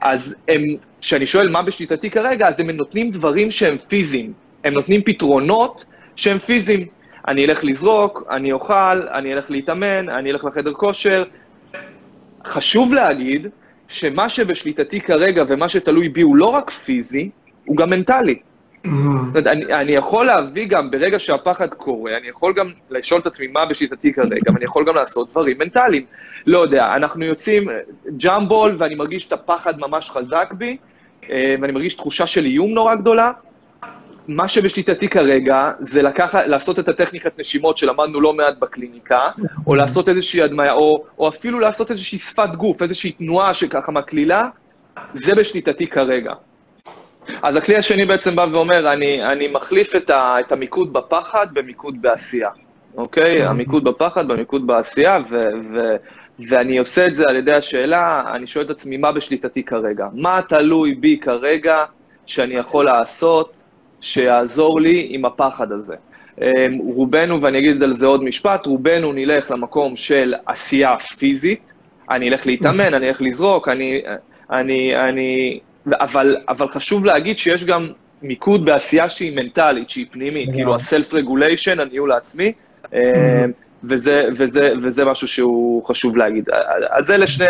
[0.01, 0.63] אז הם,
[1.01, 4.33] כשאני שואל מה בשליטתי כרגע, אז הם נותנים דברים שהם פיזיים.
[4.63, 6.96] הם נותנים פתרונות שהם פיזיים.
[7.27, 11.23] אני אלך לזרוק, אני אוכל, אני אלך להתאמן, אני אלך לחדר כושר.
[12.45, 13.47] חשוב להגיד
[13.87, 17.29] שמה שבשליטתי כרגע ומה שתלוי בי הוא לא רק פיזי,
[17.65, 18.39] הוא גם מנטלי.
[18.85, 18.89] Mm-hmm.
[19.35, 23.65] אני, אני יכול להביא גם, ברגע שהפחד קורה, אני יכול גם לשאול את עצמי מה
[23.65, 26.05] בשיטתי כרגע, ואני יכול גם לעשות דברים מנטליים.
[26.47, 27.67] לא יודע, אנחנו יוצאים
[28.17, 30.77] ג'אמבול, ואני מרגיש את הפחד ממש חזק בי,
[31.29, 33.31] אה, ואני מרגיש תחושה של איום נורא גדולה.
[34.27, 39.29] מה שבשליטתי כרגע, זה לקחת, לעשות את הטכניקת נשימות שלמדנו לא מעט בקליניקה,
[39.67, 44.49] או לעשות איזושהי הדמיה, או, או אפילו לעשות איזושהי שפת גוף, איזושהי תנועה שככה מקלילה,
[45.13, 46.33] זה בשליטתי כרגע.
[47.43, 52.01] אז הכלי השני בעצם בא ואומר, אני, אני מחליף את, ה, את המיקוד בפחד במיקוד
[52.01, 52.49] בעשייה,
[52.97, 53.45] אוקיי?
[53.45, 55.39] המיקוד בפחד במיקוד בעשייה, ו,
[55.73, 55.95] ו,
[56.49, 60.07] ואני עושה את זה על ידי השאלה, אני שואל את עצמי, מה בשליטתי כרגע?
[60.13, 61.85] מה תלוי בי כרגע
[62.25, 63.56] שאני יכול לעשות
[64.07, 65.95] שיעזור לי עם הפחד הזה?
[66.41, 71.73] אמ, רובנו, ואני אגיד על זה עוד משפט, רובנו נלך למקום של עשייה פיזית,
[72.09, 74.01] אני אלך להתאמן, אני אלך לזרוק, אני,
[74.51, 75.59] אני, אני
[75.91, 77.87] אבל, אבל חשוב להגיד שיש גם
[78.21, 82.53] מיקוד בעשייה שהיא מנטלית, שהיא פנימית, כאילו ה-self-regulation, הניהול העצמי,
[82.93, 83.45] אה,
[83.83, 86.49] וזה, וזה, וזה משהו שהוא חשוב להגיד.
[86.89, 87.45] אז אלה שני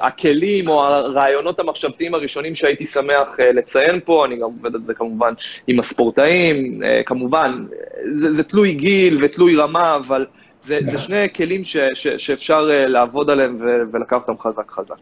[0.00, 4.94] הכלים או הרעיונות המחשבתיים הראשונים שהייתי שמח אה, לציין פה, אני גם עובד על זה
[4.94, 5.34] כמובן
[5.66, 7.64] עם הספורטאים, אה, כמובן,
[8.12, 10.26] זה, זה תלוי גיל ותלוי רמה, אבל
[10.64, 13.56] זה, זה שני כלים ש, ש, שאפשר לעבוד עליהם
[13.92, 14.94] ולקחת אותם חזק חזק.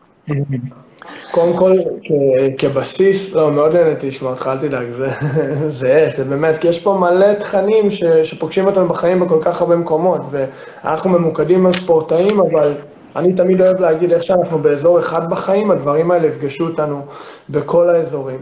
[1.30, 1.72] קודם כל,
[2.58, 5.10] כבסיס, לא, מאוד נהניתי לשמוע אותך, אל תדאג, זה,
[5.80, 9.76] זה זה באמת, כי יש פה מלא תכנים ש, שפוגשים אותנו בחיים בכל כך הרבה
[9.76, 12.74] מקומות, ואנחנו ממוקדים על ספורטאים, אבל
[13.16, 17.06] אני תמיד אוהב להגיד איך שאנחנו באזור אחד בחיים, הדברים האלה יפגשו אותנו
[17.50, 18.40] בכל האזורים.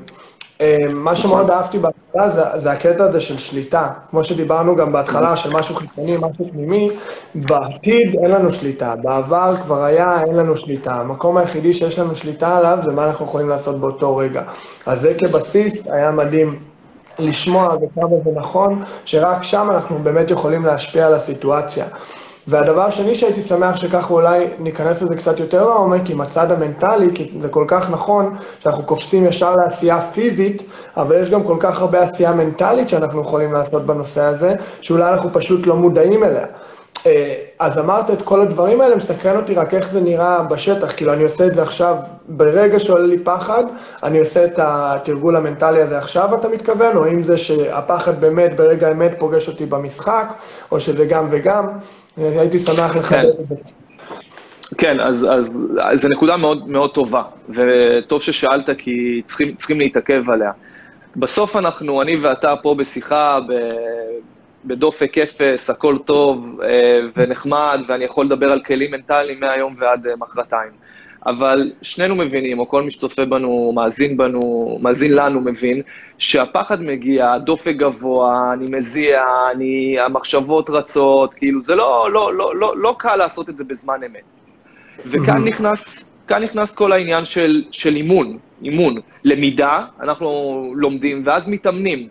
[0.60, 3.88] אה, מה שמאוד אהבתי בהתחלה זה, זה הקטע הזה של שליטה.
[4.10, 6.90] כמו שדיברנו גם בהתחלה, של משהו חיצוני, משהו פנימי,
[7.34, 8.94] בעתיד אין לנו שליטה.
[9.02, 10.94] בעבר כבר היה, אין לנו שליטה.
[10.94, 14.42] המקום היחידי שיש לנו שליטה עליו זה מה אנחנו יכולים לעשות באותו רגע.
[14.86, 16.58] אז זה כבסיס היה מדהים
[17.18, 21.84] לשמוע וכמה זה נכון, שרק שם אנחנו באמת יכולים להשפיע על הסיטואציה.
[22.50, 27.30] והדבר השני שהייתי שמח שככה אולי ניכנס לזה קצת יותר לעומק עם הצד המנטלי, כי
[27.40, 30.62] זה כל כך נכון שאנחנו קופצים ישר לעשייה פיזית,
[30.96, 35.30] אבל יש גם כל כך הרבה עשייה מנטלית שאנחנו יכולים לעשות בנושא הזה, שאולי אנחנו
[35.32, 36.46] פשוט לא מודעים אליה.
[37.06, 41.12] אה, אז אמרת את כל הדברים האלה, מסקרן אותי רק איך זה נראה בשטח, כאילו
[41.12, 41.96] אני עושה את זה עכשיו,
[42.28, 43.64] ברגע שעולה לי פחד,
[44.02, 48.88] אני עושה את התרגול המנטלי הזה עכשיו, אתה מתכוון, או אם זה שהפחד באמת ברגע
[48.88, 50.32] האמת פוגש אותי במשחק,
[50.72, 51.66] או שזה גם וגם.
[52.16, 53.42] הייתי שמח לחדד כן.
[53.42, 53.54] את זה.
[54.78, 60.30] כן, אז, אז, אז זו נקודה מאוד, מאוד טובה, וטוב ששאלת כי צריכים, צריכים להתעכב
[60.30, 60.52] עליה.
[61.16, 63.52] בסוף אנחנו, אני ואתה פה בשיחה, ב,
[64.64, 70.16] בדופק אפס, הכל טוב אה, ונחמד, ואני יכול לדבר על כלים מנטליים מהיום ועד אה,
[70.16, 70.70] מחרתיים.
[71.26, 75.82] אבל שנינו מבינים, או כל מי שצופה בנו, מאזין בנו, מאזין לנו, מבין,
[76.18, 82.74] שהפחד מגיע, הדופק גבוה, אני מזיע, אני, המחשבות רצות, כאילו, זה לא, לא, לא, לא,
[82.76, 84.22] לא קל לעשות את זה בזמן אמת.
[85.06, 88.94] וכאן נכנס, כאן נכנס כל העניין של, של אימון, אימון.
[89.24, 92.08] למידה, אנחנו לומדים, ואז מתאמנים.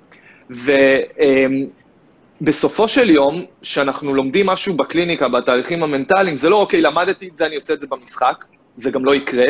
[2.42, 7.46] ובסופו של יום, כשאנחנו לומדים משהו בקליניקה, בתהליכים המנטליים, זה לא, אוקיי, למדתי את זה,
[7.46, 8.46] אני עושה את זה במשחק,
[8.78, 9.48] זה גם לא יקרה,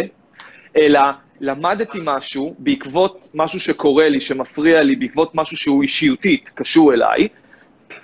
[0.77, 0.99] אלא
[1.41, 7.27] למדתי משהו בעקבות משהו שקורה לי, שמפריע לי, בעקבות משהו שהוא אישיותית קשור אליי,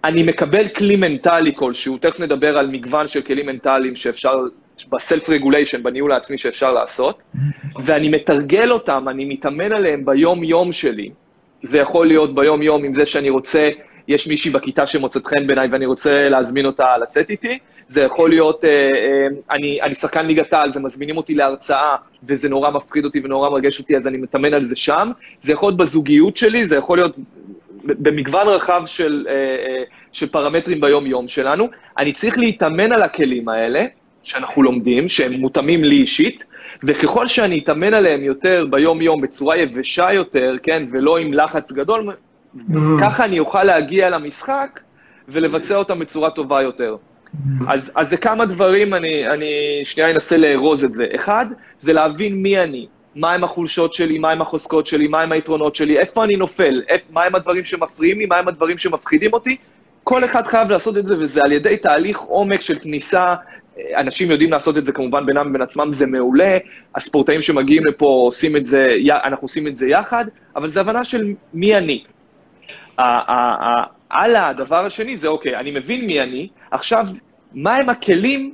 [0.03, 4.39] אני מקבל כלי מנטלי כלשהו, תכף נדבר על מגוון של כלים מנטליים שאפשר,
[4.91, 7.19] בסלף רגוליישן, בניהול העצמי שאפשר לעשות,
[7.83, 11.09] ואני מתרגל אותם, אני מתאמן עליהם ביום-יום שלי.
[11.63, 13.69] זה יכול להיות ביום-יום עם זה שאני רוצה
[14.07, 18.65] יש מישהי בכיתה שמוצאת חן בעיניי ואני רוצה להזמין אותה לצאת איתי, זה יכול להיות,
[18.65, 23.49] אה, אה, אני, אני שחקן ליגת העל ומזמינים אותי להרצאה, וזה נורא מפחיד אותי ונורא
[23.49, 25.11] מרגש אותי, אז אני מתאמן על זה שם.
[25.41, 27.15] זה יכול להיות בזוגיות שלי, זה יכול להיות
[27.85, 31.67] במגוון רחב של, אה, אה, של פרמטרים ביום-יום שלנו.
[31.97, 33.85] אני צריך להתאמן על הכלים האלה,
[34.23, 36.45] שאנחנו לומדים, שהם מותאמים לי אישית,
[36.83, 42.13] וככל שאני אתאמן עליהם יותר ביום-יום בצורה יבשה יותר, כן, ולא עם לחץ גדול.
[43.01, 44.79] ככה אני אוכל להגיע למשחק
[45.27, 46.95] ולבצע אותם בצורה טובה יותר.
[46.95, 47.37] Mm.
[47.67, 49.45] אז, אז זה כמה דברים, אני, אני
[49.83, 51.05] שנייה אנסה לארוז את זה.
[51.15, 51.45] אחד,
[51.77, 56.35] זה להבין מי אני, מהם החולשות שלי, מהם החוזקות שלי, מהם היתרונות שלי, איפה אני
[56.35, 59.57] נופל, איפ, מהם הדברים שמפריעים לי, מהם הדברים שמפחידים אותי.
[60.03, 63.35] כל אחד חייב לעשות את זה, וזה על ידי תהליך עומק של כניסה
[63.95, 66.57] אנשים יודעים לעשות את זה כמובן בינם ובין עצמם, זה מעולה.
[66.95, 68.87] הספורטאים שמגיעים לפה עושים את זה,
[69.23, 72.03] אנחנו עושים את זה יחד, אבל זה הבנה של מי אני.
[72.97, 77.07] הלאה, הדבר השני זה, אוקיי, אני מבין מי אני, עכשיו,
[77.53, 78.53] מהם הכלים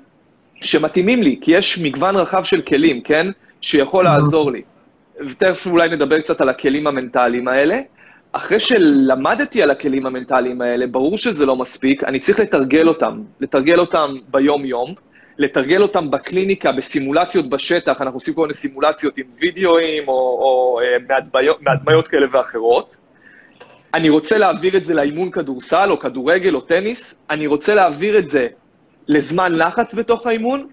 [0.61, 1.39] שמתאימים לי?
[1.41, 3.27] כי יש מגוון רחב של כלים, כן?
[3.61, 4.61] שיכול לעזור לי.
[5.19, 7.79] ותכף אולי נדבר קצת על הכלים המנטליים האלה.
[8.31, 13.79] אחרי שלמדתי על הכלים המנטליים האלה, ברור שזה לא מספיק, אני צריך לתרגל אותם, לתרגל
[13.79, 14.93] אותם ביום-יום.
[15.37, 21.17] לתרגל אותם בקליניקה, בסימולציות בשטח, אנחנו עושים כל מיני סימולציות עם וידאוים או, או אה,
[21.61, 22.95] מהדמיות כאלה ואחרות.
[23.93, 28.27] אני רוצה להעביר את זה לאימון כדורסל או כדורגל או טניס, אני רוצה להעביר את
[28.27, 28.47] זה
[29.07, 30.67] לזמן לחץ בתוך האימון,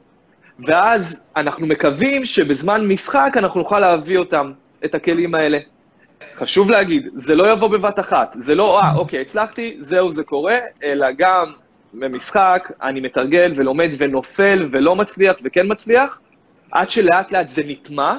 [0.66, 4.52] ואז אנחנו מקווים שבזמן משחק אנחנו נוכל להביא אותם,
[4.84, 5.58] את הכלים האלה.
[6.36, 10.58] חשוב להגיד, זה לא יבוא בבת אחת, זה לא, אה, אוקיי, הצלחתי, זהו, זה קורה,
[10.82, 11.52] אלא גם
[11.94, 16.20] במשחק, אני מתרגל ולומד ונופל ולא מצליח וכן מצליח,
[16.72, 18.16] עד שלאט לאט זה נטמע,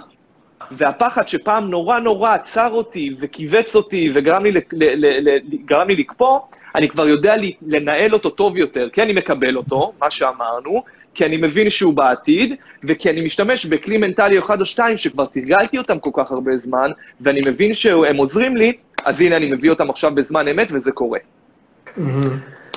[0.72, 6.40] והפחד שפעם נורא נורא עצר אותי וכיווץ אותי וגרם לי, ל, לי לקפוא,
[6.76, 11.38] אני כבר יודע לנהל אותו טוב יותר, כי אני מקבל אותו, מה שאמרנו, כי אני
[11.38, 16.10] מבין שהוא בעתיד, וכי אני משתמש בכלי מנטלי אחד או שתיים שכבר תרגלתי אותם כל
[16.14, 16.92] כך הרבה זמן,
[17.22, 18.74] ואני מבין שהם עוזרים לי,
[19.06, 21.20] אז הנה אני מביא אותם עכשיו בזמן אמת וזה קורה.
[21.20, 22.02] Mm-hmm.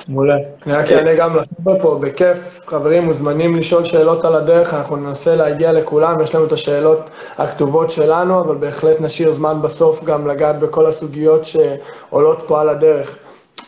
[0.07, 0.35] מעולה.
[0.65, 2.63] אני רק אענה גם לחבר'ה פה, בכיף.
[2.67, 7.91] חברים מוזמנים לשאול שאלות על הדרך, אנחנו ננסה להגיע לכולם, יש לנו את השאלות הכתובות
[7.91, 13.17] שלנו, אבל בהחלט נשאיר זמן בסוף גם לגעת בכל הסוגיות שעולות פה על הדרך.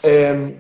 [0.03, 0.09] אמ,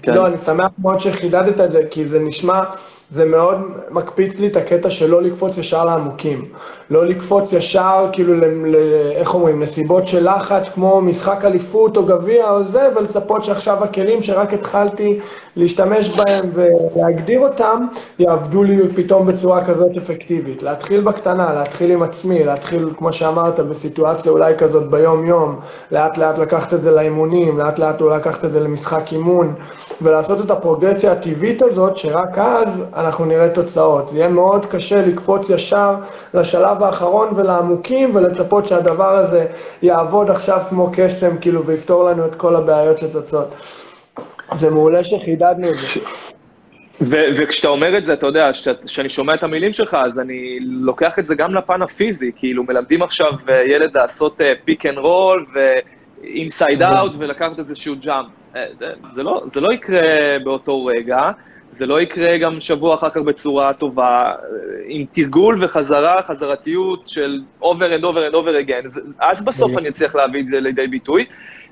[0.01, 0.13] כן.
[0.13, 2.63] לא, אני שמח מאוד שחידדת את זה, כי זה נשמע...
[3.11, 3.57] זה מאוד
[3.91, 6.45] מקפיץ לי את הקטע של לא לקפוץ ישר לעמוקים.
[6.89, 8.75] לא לקפוץ ישר, כאילו, ל, ל,
[9.15, 14.23] איך אומרים, נסיבות של לחץ, כמו משחק אליפות או גביע או זה, ולצפות שעכשיו הכלים
[14.23, 15.19] שרק התחלתי
[15.55, 17.85] להשתמש בהם ולהגדיר אותם,
[18.19, 20.63] יעבדו לי פתאום בצורה כזאת אפקטיבית.
[20.63, 25.59] להתחיל בקטנה, להתחיל עם עצמי, להתחיל, כמו שאמרת, בסיטואציה אולי כזאת ביום-יום,
[25.91, 29.53] לאט לאט לקחת את זה לאימונים, לאט לאט אולי לקחת את זה למשחק אימון,
[30.01, 34.09] ולעשות את הפרוגרציה הטבעית הזאת, שרק אז אנחנו נראה תוצאות.
[34.09, 35.95] זה יהיה מאוד קשה לקפוץ ישר
[36.33, 39.45] לשלב האחרון ולעמוקים, ולצפות שהדבר הזה
[39.81, 43.47] יעבוד עכשיו כמו קסם, כאילו, ויפתור לנו את כל הבעיות שצצות.
[44.55, 45.99] זה מעולה שחידדנו את זה.
[47.37, 48.49] וכשאתה אומר את זה, אתה יודע,
[48.85, 53.01] כשאני שומע את המילים שלך, אז אני לוקח את זה גם לפן הפיזי, כאילו מלמדים
[53.03, 58.27] עכשיו אה, ילד לעשות pick and roll ו inside out ולקחת איזשהו jump.
[58.55, 58.65] אה,
[59.13, 59.99] זה לא, זה לא יקרה
[60.43, 61.19] באותו רגע,
[61.77, 64.31] זה לא יקרה גם שבוע אחר כך בצורה טובה,
[64.87, 70.15] עם תרגול וחזרה, חזרתיות של over and over and over again, אז בסוף אני אצליח
[70.15, 71.25] להביא את זה לידי ביטוי.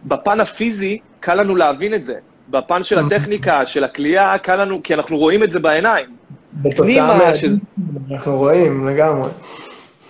[0.05, 2.15] בפן הפיזי, קל לנו להבין את זה.
[2.49, 6.05] בפן של הטכניקה, של הכלייה, קל לנו, כי אנחנו רואים את זה בעיניים.
[6.53, 7.57] בתוצאה מהדין,
[8.11, 9.29] אנחנו רואים לגמרי.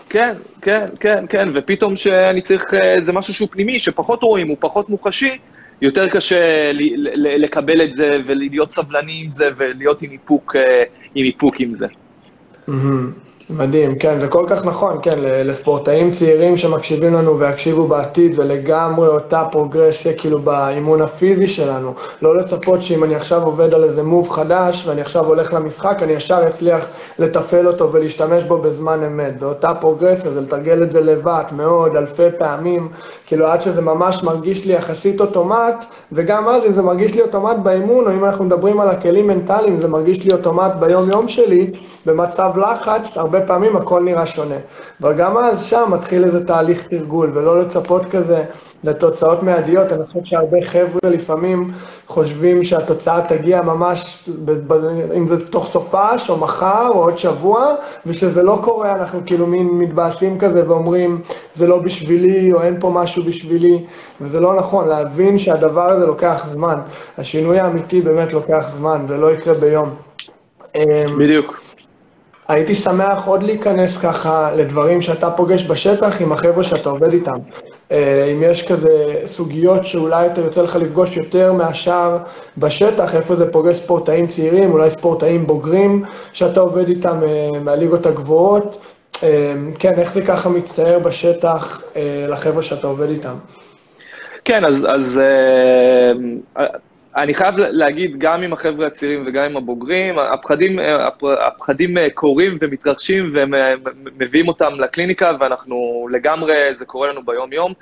[0.10, 4.58] כן, כן, כן, כן, ופתאום שאני צריך, אה, זה משהו שהוא פנימי, שפחות רואים, הוא
[4.60, 5.38] פחות מוחשי,
[5.84, 6.72] יותר קשה
[7.16, 10.84] לקבל את זה ולהיות סבלני עם זה ולהיות עם איפוק, אה,
[11.16, 11.88] עם איפוק עם זה.
[13.50, 19.44] מדהים, כן, זה כל כך נכון, כן, לספורטאים צעירים שמקשיבים לנו ויקשיבו בעתיד, ולגמרי אותה
[19.52, 21.94] פרוגרסיה כאילו באימון הפיזי שלנו.
[22.22, 26.14] לא לצפות שאם אני עכשיו עובד על איזה מוב חדש, ואני עכשיו הולך למשחק, אני
[26.14, 26.88] ישר אצליח
[27.20, 29.40] לתפעל אותו ולהשתמש בו בזמן אמת.
[29.40, 32.90] זה אותה פרוגרסיה, זה לתרגל את זה לבד, מאוד, אלפי פעמים,
[33.28, 37.58] כאילו עד שזה ממש מרגיש לי יחסית אוטומט, וגם אז אם זה מרגיש לי אוטומט
[37.64, 41.72] באימון, או אם אנחנו מדברים על הכלים מנטליים, זה מרגיש לי אוטומט ביום-יום שלי,
[42.06, 44.56] במצב לחץ, הרבה פעמים הכל נראה שונה.
[45.02, 48.44] אבל גם אז שם מתחיל איזה תהליך תרגול, ולא לצפות כזה
[48.84, 49.92] לתוצאות מיידיות.
[49.92, 51.72] אני חושב שהרבה חבר'ה לפעמים
[52.08, 54.30] חושבים שהתוצאה תגיע ממש,
[55.18, 59.68] אם זה תוך סופש, או מחר, או עוד שבוע, ושזה לא קורה, אנחנו כאילו מין
[59.68, 61.22] מתבאסים כזה ואומרים,
[61.56, 63.86] זה לא בשבילי, או אין פה משהו בשבילי,
[64.22, 66.76] וזה לא נכון, להבין שהדבר הזה לוקח זמן.
[67.18, 69.90] השינוי האמיתי באמת לוקח זמן, זה לא יקרה ביום.
[71.20, 71.73] בדיוק.
[72.48, 77.38] הייתי שמח עוד להיכנס ככה לדברים שאתה פוגש בשטח עם החבר'ה שאתה עובד איתם.
[77.92, 82.18] אה, אם יש כזה סוגיות שאולי אתה יוצא לך לפגוש יותר מהשאר
[82.58, 86.04] בשטח, איפה זה פוגש ספורטאים צעירים, אולי ספורטאים בוגרים
[86.34, 88.78] שאתה עובד איתם אה, מהליגות הגבוהות.
[89.24, 91.82] אה, כן, איך זה ככה מצטייר בשטח
[92.28, 93.36] לחבר'ה שאתה עובד איתם?
[94.46, 95.20] כן, אז, אז
[97.16, 100.80] אני חייב להגיד, גם עם החבר'ה הצעירים וגם עם הבוגרים, הפחדים,
[101.48, 103.54] הפחדים קורים ומתרחשים והם
[104.20, 107.74] מביאים אותם לקליניקה, ואנחנו לגמרי, זה קורה לנו ביום-יום.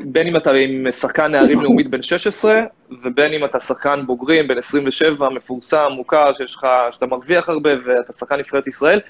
[0.00, 2.60] בין אם אתה עם שחקן נערים לאומית בן 16,
[3.02, 8.12] ובין אם אתה שחקן בוגרים בן 27, מפורסם, מוכר, שיש לך, שאתה מרוויח הרבה ואתה
[8.12, 9.00] שחקן נבחרת ישראל,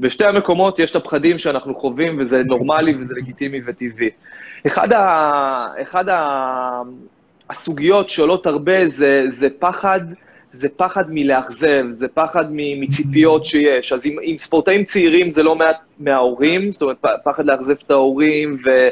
[0.00, 4.10] בשתי המקומות יש את הפחדים שאנחנו חווים, וזה נורמלי וזה לגיטימי וטבעי.
[4.66, 6.82] אחד, ה, אחד ה,
[7.50, 10.00] הסוגיות שעולות הרבה זה, זה פחד,
[10.52, 13.92] זה פחד מלאכזב, זה פחד מציפיות שיש.
[13.92, 18.56] אז עם, עם ספורטאים צעירים זה לא מעט מההורים, זאת אומרת, פחד לאכזב את ההורים
[18.64, 18.88] ו...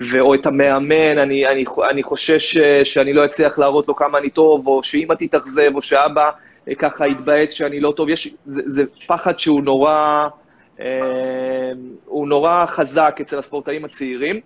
[0.00, 4.30] ו- או את המאמן, אני, אני, אני חושש שאני לא אצליח להראות לו כמה אני
[4.30, 6.30] טוב, או שאמא תתאכזב, או שאבא
[6.68, 8.08] אה, ככה יתבאס שאני לא טוב.
[8.08, 10.28] יש, זה, זה פחד שהוא נורא,
[10.80, 10.86] אה,
[12.04, 14.40] הוא נורא חזק אצל הספורטאים הצעירים.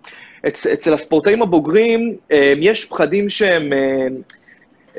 [0.47, 4.07] אצ, אצל הספורטאים הבוגרים אה, יש פחדים שהם, אה,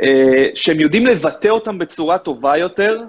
[0.02, 3.00] אה, שהם יודעים לבטא אותם בצורה טובה יותר,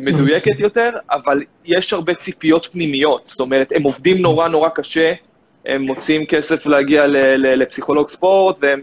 [0.00, 3.22] מדויקת יותר, אבל יש הרבה ציפיות פנימיות.
[3.26, 5.12] זאת אומרת, הם עובדים נורא נורא קשה,
[5.66, 8.80] הם מוצאים כסף להגיע ל, ל, לפסיכולוג ספורט, והם,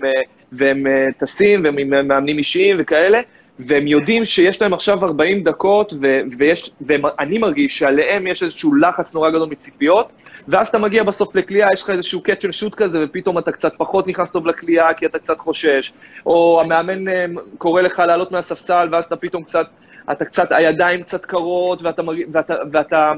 [0.51, 0.85] והם
[1.17, 3.21] טסים, והם מאמנים אישיים וכאלה,
[3.59, 9.15] והם יודעים שיש להם עכשיו 40 דקות, ו, ויש, ואני מרגיש שעליהם יש איזשהו לחץ
[9.15, 10.09] נורא גדול מציפיות,
[10.47, 13.73] ואז אתה מגיע בסוף לקליעה, יש לך איזשהו קאץ' של שוט כזה, ופתאום אתה קצת
[13.77, 15.93] פחות נכנס טוב לקליעה, כי אתה קצת חושש,
[16.25, 17.25] או המאמן אה,
[17.57, 19.67] קורא לך לעלות מהספסל, ואז אתה פתאום קצת,
[20.11, 23.13] אתה קצת, הידיים קצת קרות, ואתה, ואתה, ואתה,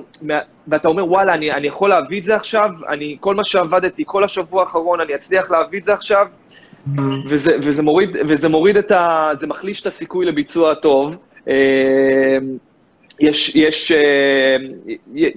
[0.67, 4.23] ואתה, אומר, וואלה, אני, אני יכול להביא את זה עכשיו, אני, כל מה שעבדתי כל
[4.23, 6.27] השבוע האחרון, אני אצליח להביא את זה עכשיו,
[7.27, 9.29] וזה, וזה, מוריד, וזה מוריד את ה...
[9.33, 11.15] זה מחליש את הסיכוי לביצוע טוב.
[13.21, 14.55] אה, יש, יש, אה,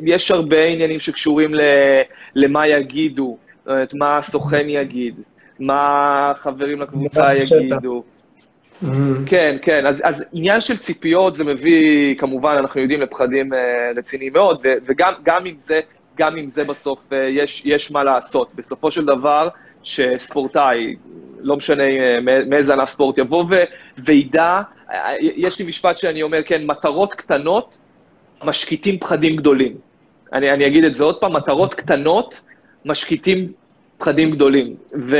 [0.04, 1.60] יש הרבה עניינים שקשורים ל,
[2.34, 5.14] למה יגידו, זאת אומרת, מה הסוכן יגיד,
[5.60, 8.02] מה החברים לקבוצה יגידו.
[8.82, 8.86] Mm-hmm.
[9.26, 13.56] כן, כן, אז, אז עניין של ציפיות זה מביא, כמובן, אנחנו יודעים, לפחדים uh,
[13.96, 15.80] רציניים מאוד, ו, וגם גם עם זה,
[16.16, 18.48] גם עם זה בסוף uh, יש, יש מה לעשות.
[18.54, 19.48] בסופו של דבר,
[19.84, 20.96] שספורטאי,
[21.40, 23.44] לא משנה uh, מאיזה ענף ספורט, יבוא
[23.98, 24.62] וידע
[25.20, 27.78] יש לי משפט שאני אומר, כן, מטרות קטנות
[28.44, 29.76] משקיטים פחדים גדולים.
[30.32, 32.42] אני, אני אגיד את זה עוד פעם, מטרות קטנות
[32.84, 33.52] משקיטים
[33.98, 34.74] פחדים גדולים.
[34.94, 35.16] ו,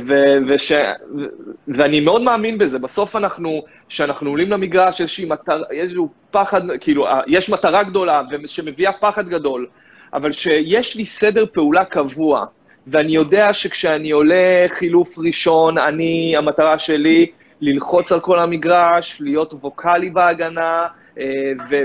[0.00, 0.14] ו,
[0.48, 1.24] וש, ו,
[1.68, 2.78] ואני מאוד מאמין בזה.
[2.78, 9.66] בסוף אנחנו, כשאנחנו עולים למגרש, מטרה, איזשהו פחד, כאילו, יש מטרה גדולה שמביאה פחד גדול,
[10.12, 12.46] אבל שיש לי סדר פעולה קבוע,
[12.86, 17.26] ואני יודע שכשאני עולה חילוף ראשון, אני, המטרה שלי
[17.60, 20.86] ללחוץ על כל המגרש, להיות ווקאלי בהגנה,
[21.18, 21.24] אה,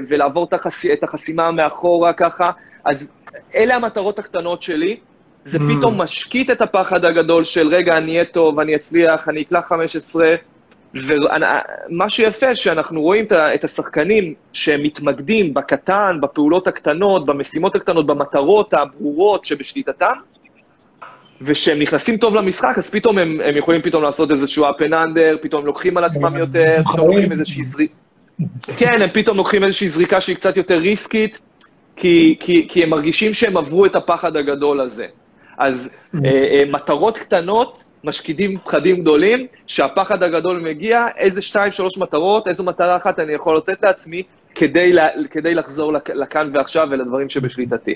[0.08, 0.86] ולעבור את, החס...
[0.86, 2.51] את החסימה מאחורה ככה.
[2.86, 3.12] אז
[3.56, 4.97] אלה המטרות הקטנות שלי.
[5.45, 5.62] זה mm.
[5.77, 10.36] פתאום משקיט את הפחד הגדול של, רגע, אני אהיה טוב, אני אצליח, אני אקלח 15.
[10.93, 20.13] ומה שיפה, שאנחנו רואים את השחקנים שמתמקדים בקטן, בפעולות הקטנות, במשימות הקטנות, במטרות הברורות שבשליטתם,
[21.41, 25.38] וכשהם נכנסים טוב למשחק, אז פתאום הם, הם יכולים פתאום לעשות איזשהו up and under,
[25.41, 27.93] פתאום הם לוקחים על עצמם יותר, פתאום לוקחים איזושהי זריקה.
[28.78, 31.39] כן, הם פתאום לוקחים איזושהי זריקה שהיא קצת יותר ריסקית,
[31.96, 35.06] כי, כי, כי הם מרגישים שהם עברו את הפחד הגדול הזה.
[35.58, 42.48] אז אה, אה, מטרות קטנות משקידים פחדים גדולים, שהפחד הגדול מגיע, איזה שתיים, שלוש מטרות,
[42.48, 44.24] איזו מטרה אחת אני יכול לתת לעצמי
[44.56, 47.96] כדי, לה, כדי לחזור לכאן ועכשיו ולדברים שבשליטתי.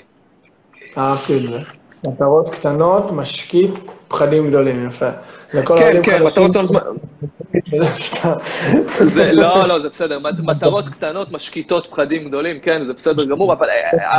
[0.98, 1.58] אהבתי את זה.
[2.04, 5.10] מטרות קטנות, משקיט, פחדים גדולים, יפה.
[5.50, 6.70] כן, כן, מטרות קטנות...
[9.14, 10.18] זה, לא, לא, זה בסדר.
[10.42, 14.18] מטרות קטנות משקיטות פחדים גדולים, כן, זה בסדר גמור, אבל אה,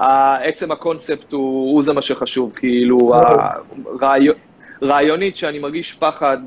[0.00, 2.52] אה, עצם הקונספט הוא זה מה שחשוב.
[2.56, 3.12] כאילו,
[4.82, 6.38] רעיונית שאני מרגיש פחד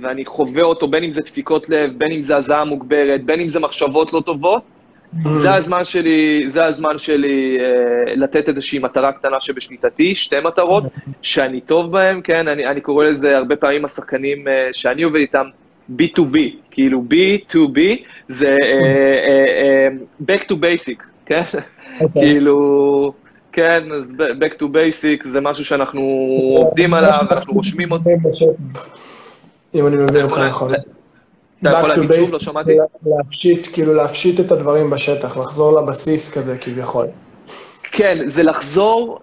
[0.00, 3.48] ואני חווה אותו, בין אם זה דפיקות לב, בין אם זה הזעה מוגברת, בין אם
[3.48, 4.62] זה מחשבות לא טובות,
[5.36, 10.84] זה הזמן שלי, זה הזמן שלי אה, לתת איזושהי מטרה קטנה שבשליטתי, שתי מטרות
[11.22, 15.46] שאני טוב בהן, כן, אני, אני קורא לזה הרבה פעמים השחקנים אה, שאני עובד איתם,
[15.98, 16.36] B2B,
[16.70, 17.80] כאילו B2B,
[18.28, 18.56] זה אה,
[19.28, 19.88] אה, אה,
[20.26, 21.42] back to basic, כן?
[21.42, 22.02] Okay.
[22.02, 22.22] אוקיי.
[22.22, 23.12] כאילו,
[23.52, 26.00] כן, אז back to basic זה משהו שאנחנו
[26.56, 28.10] עובדים עליו, אנחנו רושמים אותו.
[29.74, 30.72] אם אני מבין אותך נכון.
[31.62, 32.76] אתה יכול להגיד שוב, לא שמעתי?
[33.06, 37.06] להפשיט, כאילו להפשיט את הדברים בשטח, לחזור לבסיס כזה כביכול.
[37.82, 39.20] כן, זה לחזור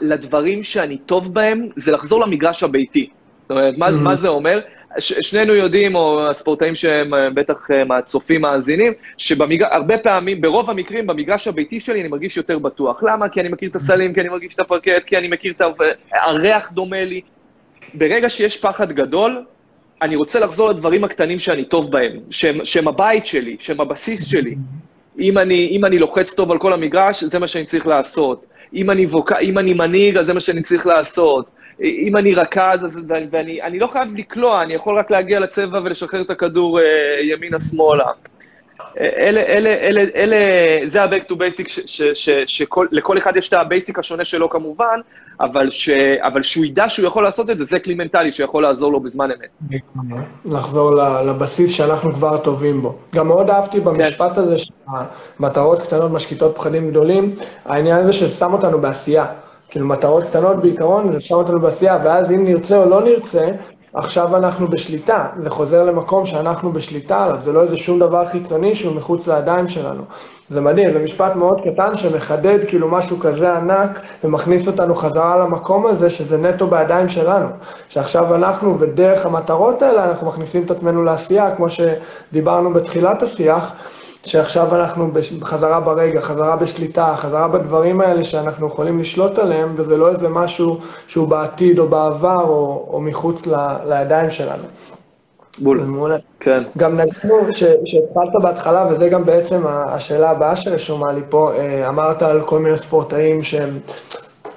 [0.00, 3.10] לדברים שאני טוב בהם, זה לחזור למגרש הביתי.
[3.42, 4.60] זאת אומרת, מה, מה זה אומר?
[4.98, 11.06] ש, שנינו יודעים, או הספורטאים שהם אה, בטח אה, מהצופים מאזינים, שהרבה פעמים, ברוב המקרים,
[11.06, 13.02] במגרש הביתי שלי אני מרגיש יותר בטוח.
[13.02, 13.28] למה?
[13.28, 15.62] כי אני מכיר את הסלים, כי אני מרגיש את הפרקט, כי אני מכיר את.
[16.12, 17.20] הריח דומה לי.
[17.94, 19.44] ברגע שיש פחד גדול,
[20.02, 24.54] אני רוצה לחזור לדברים הקטנים שאני טוב בהם, שהם, שהם הבית שלי, שהם הבסיס שלי.
[25.18, 28.46] אם אני, אם אני לוחץ טוב על כל המגרש, זה מה שאני צריך לעשות.
[28.74, 29.32] אם אני, ווק...
[29.32, 31.46] אם אני מנהיג, אז זה מה שאני צריך לעשות.
[31.80, 36.22] אם אני רכז, אז, ואני אני לא חייב לקלוע, אני יכול רק להגיע לצבע ולשחרר
[36.22, 36.84] את הכדור אה,
[37.32, 38.04] ימינה-שמאלה.
[39.00, 40.36] אלה, אלה, אלה, אלה,
[40.86, 41.80] זה ה-back to basic,
[42.46, 45.00] שלכל אחד יש את ה basic השונה שלו כמובן,
[45.40, 45.88] אבל, ש,
[46.22, 49.28] אבל שהוא ידע שהוא יכול לעשות את זה, זה כלי מנטלי שיכול לעזור לו בזמן
[49.30, 49.74] אמת.
[50.44, 50.94] לחזור
[51.26, 52.98] לבסיס שאנחנו כבר טובים בו.
[53.14, 54.40] גם מאוד אהבתי במשפט כן.
[54.40, 54.56] הזה
[55.38, 57.34] שמטרות קטנות משקיטות פחדים גדולים,
[57.64, 59.26] העניין הזה ששם אותנו בעשייה.
[59.70, 63.48] כאילו מטרות קטנות בעיקרון, זה שם אותנו בעשייה, ואז אם נרצה או לא נרצה,
[63.94, 68.74] עכשיו אנחנו בשליטה, זה חוזר למקום שאנחנו בשליטה עליו, זה לא איזה שום דבר חיצוני
[68.74, 70.02] שהוא מחוץ לידיים שלנו.
[70.48, 75.86] זה מדהים, זה משפט מאוד קטן שמחדד כאילו משהו כזה ענק ומכניס אותנו חזרה למקום
[75.86, 77.48] הזה שזה נטו בידיים שלנו.
[77.88, 83.72] שעכשיו אנחנו ודרך המטרות האלה אנחנו מכניסים את עצמנו לעשייה, כמו שדיברנו בתחילת השיח.
[84.26, 90.08] שעכשיו אנחנו בחזרה ברגע, חזרה בשליטה, חזרה בדברים האלה שאנחנו יכולים לשלוט עליהם, וזה לא
[90.08, 93.54] איזה משהו שהוא בעתיד או בעבר או, או מחוץ ל,
[93.88, 94.64] לידיים שלנו.
[95.58, 95.80] בול.
[95.80, 96.16] מעולה.
[96.40, 96.62] כן.
[96.78, 97.52] גם נגענו,
[97.84, 102.78] שהתחלת בהתחלה, וזה גם בעצם השאלה הבאה שרשומה לי פה, אה, אמרת על כל מיני
[102.78, 103.78] ספורטאים שהם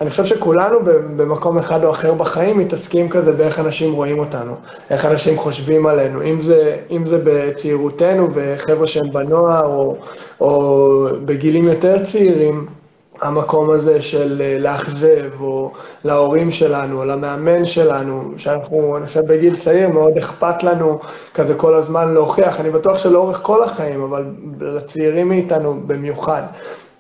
[0.02, 0.80] אני חושב שכולנו
[1.16, 4.54] במקום אחד או אחר בחיים מתעסקים כזה באיך אנשים רואים אותנו,
[4.90, 9.98] איך אנשים חושבים עלינו, אם זה, אם זה בצעירותנו וחבר'ה שהם בנוער או,
[10.42, 12.68] או בגילים יותר צעירים,
[13.22, 15.72] המקום הזה של אה, לאכזב, או
[16.04, 21.00] להורים שלנו, או למאמן שלנו, שאנחנו, אני חושב בגיל צעיר מאוד אכפת לנו
[21.34, 24.26] כזה כל הזמן להוכיח, אני בטוח שלאורך כל החיים, אבל
[24.60, 26.42] לצעירים מאיתנו במיוחד.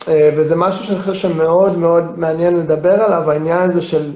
[0.10, 4.12] אה, וזה משהו שאני חושב שמאוד מאוד מעניין לדבר עליו, העניין הזה של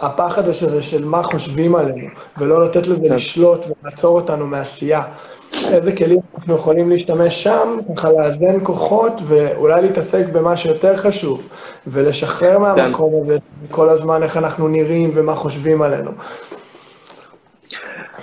[0.00, 2.08] הפחד הזה של מה חושבים עלינו,
[2.38, 3.14] ולא לתת לזה כן.
[3.14, 5.02] לשלוט ולעצור אותנו מעשייה.
[5.72, 11.48] איזה כלים אנחנו יכולים להשתמש שם, ככה לאזן כוחות, ואולי להתעסק במה שיותר חשוב,
[11.86, 12.62] ולשחרר כן.
[12.62, 13.38] מהמקום הזה
[13.70, 16.10] כל הזמן איך אנחנו נראים ומה חושבים עלינו.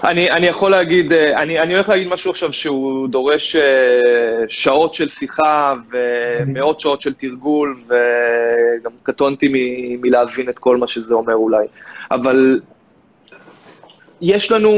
[0.03, 3.61] אני, אני יכול להגיד, אה, אני, אני הולך להגיד משהו עכשיו שהוא דורש אה,
[4.49, 9.53] שעות של שיחה ומאות שעות של תרגול, וגם קטונתי מ,
[10.01, 11.65] מלהבין את כל מה שזה אומר אולי.
[12.11, 12.59] אבל
[14.21, 14.71] יש לנו,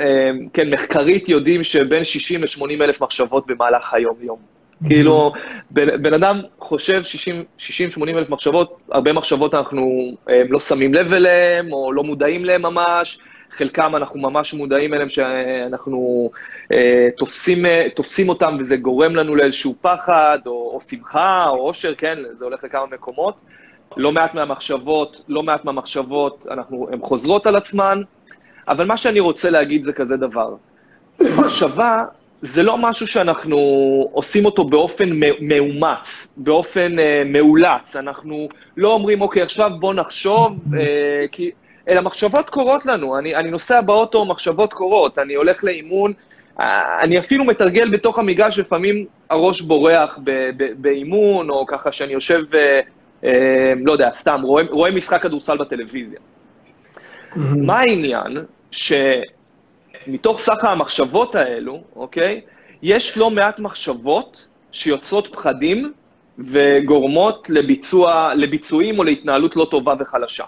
[0.00, 4.38] אה, כן, מחקרית יודעים שבין 60 ל-80 אלף מחשבות במהלך היום-יום.
[4.86, 5.32] כאילו,
[5.70, 7.02] בן, בן אדם חושב
[7.58, 10.12] 60-80 אלף מחשבות, הרבה מחשבות אנחנו
[10.48, 13.18] לא שמים לב אליהן, או לא מודעים להן ממש,
[13.50, 16.30] חלקם אנחנו ממש מודעים אליהם שאנחנו
[16.72, 21.94] אה, תופסים, אה, תופסים אותם וזה גורם לנו לאיזשהו פחד, או, או שמחה, או עושר,
[21.94, 23.34] כן, זה הולך לכמה מקומות.
[23.96, 28.02] לא מעט מהמחשבות, לא מעט מהמחשבות, אנחנו, הן חוזרות על עצמן,
[28.68, 30.54] אבל מה שאני רוצה להגיד זה כזה דבר.
[31.20, 32.04] מחשבה
[32.42, 33.58] זה לא משהו שאנחנו
[34.12, 37.96] עושים אותו באופן מאומץ, באופן uh, מאולץ.
[37.96, 40.76] אנחנו לא אומרים, אוקיי, עכשיו בוא נחשוב, uh,
[41.32, 41.50] כי...
[41.88, 43.18] אלא מחשבות קורות לנו.
[43.18, 46.12] אני, אני נוסע באוטו, מחשבות קורות, אני הולך לאימון,
[47.02, 50.18] אני אפילו מתרגל בתוך המגרש, לפעמים הראש בורח
[50.76, 52.80] באימון, או ככה שאני יושב, אה,
[53.24, 56.18] אה, לא יודע, סתם, רואה, רואה משחק כדורסל בטלוויזיה.
[56.18, 57.38] Mm-hmm.
[57.66, 58.38] מה העניין?
[58.70, 62.40] שמתוך סך המחשבות האלו, אוקיי,
[62.82, 65.92] יש לא מעט מחשבות שיוצרות פחדים
[66.38, 70.44] וגורמות לביצוע, לביצועים או להתנהלות לא טובה וחלשה.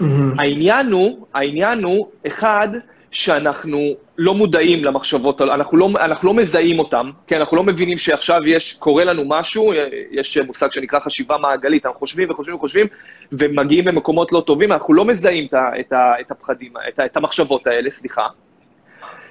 [0.00, 0.04] Mm-hmm.
[0.38, 2.68] העניין הוא, העניין הוא, אחד,
[3.12, 3.78] שאנחנו
[4.18, 8.72] לא מודעים למחשבות, אנחנו לא, אנחנו לא מזהים אותם, כן, אנחנו לא מבינים שעכשיו יש,
[8.72, 9.72] קורה לנו משהו,
[10.10, 12.86] יש מושג שנקרא חשיבה מעגלית, אנחנו חושבים וחושבים וחושבים,
[13.32, 17.90] ומגיעים למקומות לא טובים, אנחנו לא מזהים את, את, את הפחדים, את, את המחשבות האלה,
[17.90, 18.26] סליחה.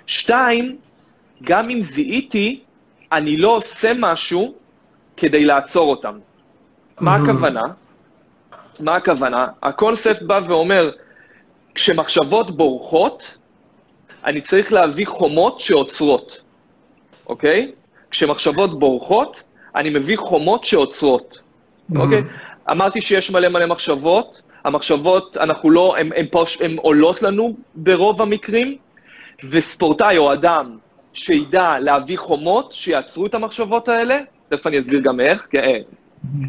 [0.06, 0.78] שתיים,
[1.44, 2.60] גם אם זיהיתי,
[3.12, 4.54] אני לא עושה משהו
[5.18, 6.18] כדי לעצור אותם.
[7.00, 7.62] מה הכוונה?
[8.82, 9.48] מה הכוונה?
[9.64, 10.92] הקונספט בא ואומר,
[11.76, 13.38] כשמחשבות בורחות,
[14.26, 16.42] אני צריך להביא חומות שעוצרות,
[17.28, 17.72] אוקיי?
[18.12, 19.44] כשמחשבות בורחות,
[19.76, 21.42] אני מביא חומות שעוצרות,
[21.96, 22.24] אוקיי?
[22.72, 25.96] אמרתי שיש מלא מלא מחשבות, המחשבות, אנחנו לא,
[26.62, 28.78] הן עולות לנו ברוב המקרים,
[29.50, 30.78] וספורטאי או אדם
[31.14, 34.20] שידע להביא חומות שיעצרו את המחשבות האלה,
[34.50, 35.48] תכף אני אסביר גם איך,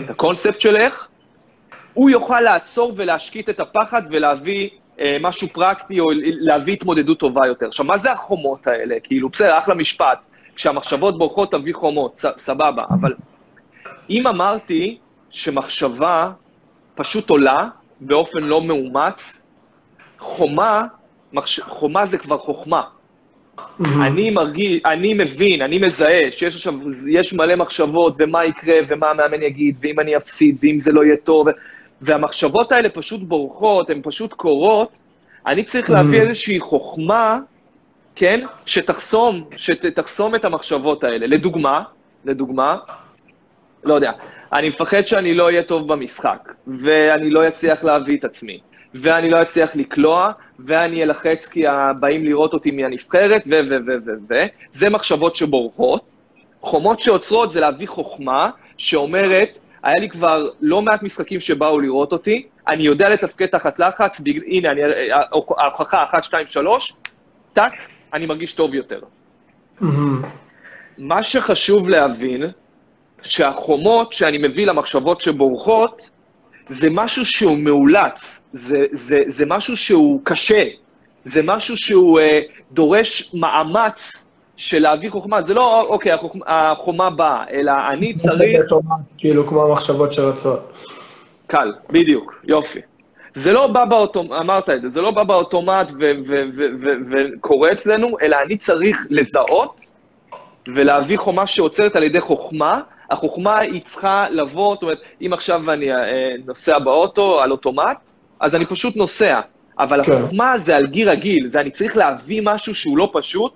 [0.05, 1.09] את הקונספט של איך,
[1.95, 4.68] הוא יוכל לעצור ולהשקיט את הפחד ולהביא
[5.01, 7.66] אה, משהו פרקטי או להביא התמודדות טובה יותר.
[7.66, 8.97] עכשיו, מה זה החומות האלה?
[9.03, 10.18] כאילו, בסדר, אחלה משפט.
[10.57, 12.82] כשהמחשבות בורחות, תביא חומות, ס, סבבה.
[12.90, 13.14] אבל
[14.11, 14.99] אם אמרתי
[15.30, 16.30] שמחשבה
[16.95, 17.68] פשוט עולה
[18.01, 19.43] באופן לא מאומץ,
[20.18, 20.82] חומה,
[21.32, 21.61] מחש...
[21.61, 22.82] חומה זה כבר חוכמה.
[23.59, 23.84] Mm-hmm.
[24.03, 26.74] אני מרגיש, אני מבין, אני מזהה שיש עכשיו,
[27.09, 31.16] יש מלא מחשבות, ומה יקרה, ומה המאמן יגיד, ואם אני אפסיד, ואם זה לא יהיה
[31.16, 31.47] טוב,
[32.03, 34.89] והמחשבות האלה פשוט בורחות, הן פשוט קורות,
[35.47, 36.23] אני צריך להביא mm.
[36.23, 37.39] איזושהי חוכמה,
[38.15, 41.27] כן, שתחסום, שתחסום את המחשבות האלה.
[41.27, 41.83] לדוגמה,
[42.25, 42.77] לדוגמה,
[43.85, 44.11] לא יודע,
[44.53, 48.61] אני מפחד שאני לא אהיה טוב במשחק, ואני לא אצליח להביא את עצמי,
[48.95, 51.65] ואני לא אצליח לקלוע, ואני אלחץ כי
[52.01, 54.35] באים לראות אותי מהנבחרת, ו, ו, ו, ו, ו.
[54.71, 56.03] זה מחשבות שבורחות.
[56.61, 62.47] חומות שעוצרות זה להביא חוכמה שאומרת, היה לי כבר לא מעט משחקים שבאו לראות אותי,
[62.68, 64.39] אני יודע לתפקד תחת לחץ, בג...
[64.47, 64.80] הנה, אני...
[65.59, 66.93] ההוכחה, 1, 2, 3,
[67.53, 67.72] טאק,
[68.14, 69.01] אני מרגיש טוב יותר.
[69.80, 69.87] Mm-hmm.
[70.99, 72.43] מה שחשוב להבין,
[73.22, 76.11] שהחומות שאני מביא למחשבות שבורחות,
[76.68, 80.64] זה משהו שהוא מאולץ, זה, זה, זה משהו שהוא קשה,
[81.24, 82.41] זה משהו שהוא אה,
[82.72, 84.24] דורש מאמץ
[84.57, 88.65] של להביא חוכמה, זה לא, אוקיי, החוכמה, החומה באה, אלא אני צריך...
[89.19, 90.73] כאילו, כמו המחשבות שרצות.
[91.47, 92.81] קל, בדיוק, יופי.
[93.35, 95.93] זה לא בא באוטומט, אמרת את זה, זה לא בא באוטומט
[97.11, 99.81] וקורה אצלנו, אלא אני צריך לזהות
[100.75, 102.81] ולהביא חומה שעוצרת על ידי חוכמה.
[103.11, 105.97] החוכמה היא צריכה לבוא, זאת אומרת, אם עכשיו אני אה,
[106.47, 109.41] נוסע באוטו על אוטומט, אז אני פשוט נוסע.
[109.79, 110.13] אבל כן.
[110.13, 113.53] החוכמה זה על גיר רגיל, זה אני צריך להביא משהו שהוא לא פשוט,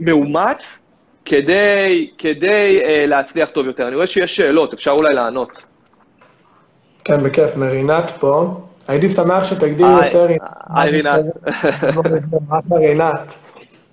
[0.00, 0.82] מאומץ
[1.24, 3.88] כדי, כדי uh, להצליח טוב יותר.
[3.88, 5.62] אני רואה שיש שאלות, אפשר אולי לענות.
[7.04, 7.56] כן, בכיף.
[7.56, 8.54] מרינת פה.
[8.88, 10.26] הייתי שמח שתגדיר יותר...
[10.74, 11.24] היי, רינת.
[12.72, 13.38] רינת.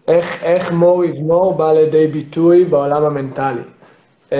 [0.07, 3.61] איך, איך more is more בא לידי ביטוי בעולם המנטלי?
[4.29, 4.35] Um,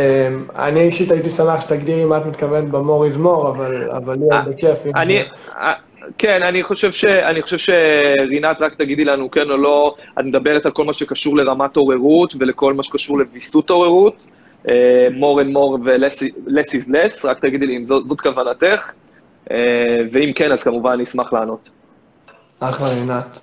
[0.56, 4.86] אני אישית הייתי שמח שתגדירי מה את מתכוונת ב-more is more, אבל, אבל לי בכיף.
[4.96, 5.24] אני,
[6.18, 10.66] כן, אני חושב, ש, אני חושב שרינת, רק תגידי לנו כן או לא, את מדברת
[10.66, 14.26] על כל מה שקשור לרמת עוררות ולכל מה שקשור לוויסות עוררות,
[14.64, 14.68] uh,
[15.20, 18.92] more and more ו-less is less, רק תגידי לי אם זאת, זאת כוונתך,
[19.46, 19.52] uh,
[20.12, 21.70] ואם כן, אז כמובן אני אשמח לענות.
[22.60, 23.40] אחלה רינת.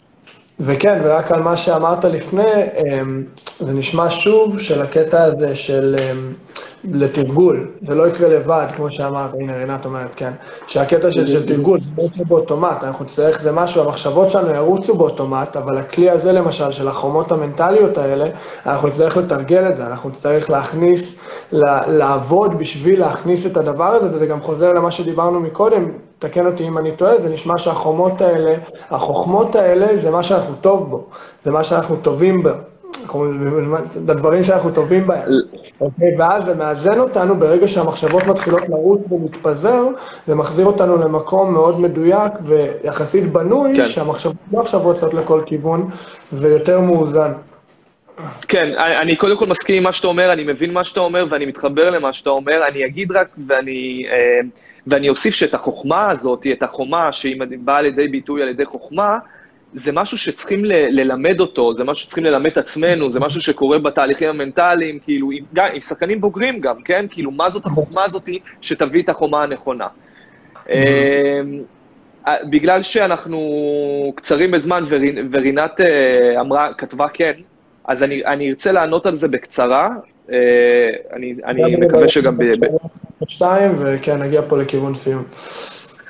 [0.60, 3.24] וכן, ורק על מה שאמרת לפני, אמ,
[3.58, 6.32] זה נשמע שוב של הקטע הזה של אמ,
[6.84, 10.32] לתרגול, זה לא יקרה לבד, כמו שאמרת, הנה רינת אומרת, כן,
[10.66, 14.94] שהקטע של, של תרגול זה לא יקרה באוטומט, אנחנו נצטרך, זה משהו, המחשבות שלנו ירוצו
[14.94, 18.24] באוטומט, אבל הכלי הזה למשל, של החומות המנטליות האלה,
[18.66, 21.00] אנחנו נצטרך לתרגל את זה, אנחנו נצטרך להכניס,
[21.86, 25.88] לעבוד בשביל להכניס את הדבר הזה, וזה גם חוזר למה שדיברנו מקודם,
[26.22, 28.54] תקן אותי אם אני טועה, זה נשמע שהחומות האלה,
[28.90, 31.04] החוכמות האלה זה מה שאנחנו טוב בו,
[31.44, 32.50] זה מה שאנחנו טובים בו.
[34.08, 35.28] הדברים שאנחנו טובים בהם,
[35.80, 36.16] אוקיי?
[36.18, 39.84] ואז זה מאזן אותנו ברגע שהמחשבות מתחילות לרוץ ולהתפזר,
[40.26, 43.86] זה מחזיר אותנו למקום מאוד מדויק ויחסית בנוי, כן.
[43.86, 45.90] שהמחשבות לא עכשיו רוצות לכל כיוון
[46.32, 47.32] ויותר מאוזן.
[48.48, 51.46] כן, אני קודם כל מסכים עם מה שאתה אומר, אני מבין מה שאתה אומר ואני
[51.46, 52.66] מתחבר למה שאתה אומר.
[52.68, 54.48] אני אגיד רק, ואני, אה,
[54.86, 59.18] ואני אוסיף שאת החוכמה הזאת, את החומה שהיא באה לידי ביטוי על ידי חוכמה,
[59.74, 63.78] זה משהו שצריכים ל- ללמד אותו, זה משהו שצריכים ללמד את עצמנו, זה משהו שקורה
[63.78, 67.06] בתהליכים המנטליים, כאילו, עם, גם, עם שחקנים בוגרים גם, כן?
[67.10, 68.28] כאילו, מה זאת החוכמה הזאת
[68.60, 69.86] שתביא את החומה הנכונה.
[70.70, 70.74] אמ,
[72.50, 73.38] בגלל שאנחנו
[74.16, 74.84] קצרים בזמן,
[75.30, 77.32] ורינת אה, אמרה, כתבה כן,
[77.88, 79.88] אז אני, אני ארצה לענות על זה בקצרה.
[80.32, 80.36] אה,
[81.12, 82.38] אני, אני מקווה שגם...
[82.38, 82.42] ב...
[83.28, 85.22] שתיים, וכן, נגיע פה לכיוון סיום.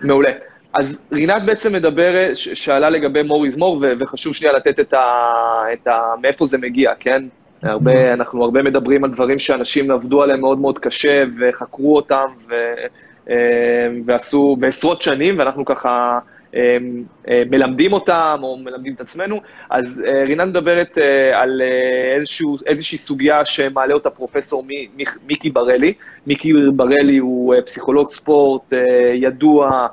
[0.00, 0.30] מעולה.
[0.74, 5.04] אז רינת בעצם מדברת, שאלה לגבי מוריז מור, וחשוב שנייה לתת את ה...
[5.72, 6.00] את ה...
[6.22, 7.22] מאיפה זה מגיע, כן?
[7.62, 12.54] הרבה, אנחנו הרבה מדברים על דברים שאנשים עבדו עליהם מאוד מאוד קשה, וחקרו אותם, ו...
[13.30, 16.18] אה, ועשו בעשרות שנים, ואנחנו ככה
[17.50, 19.40] מלמדים אותם או מלמדים את עצמנו.
[19.70, 20.98] אז רינת מדברת
[21.34, 21.62] על
[22.16, 24.64] איזשהו, איזושהי סוגיה שמעלה אותה פרופסור
[25.26, 25.94] מיקי בראלי.
[26.26, 28.72] מיקי בראלי הוא פסיכולוג ספורט
[29.14, 29.86] ידוע,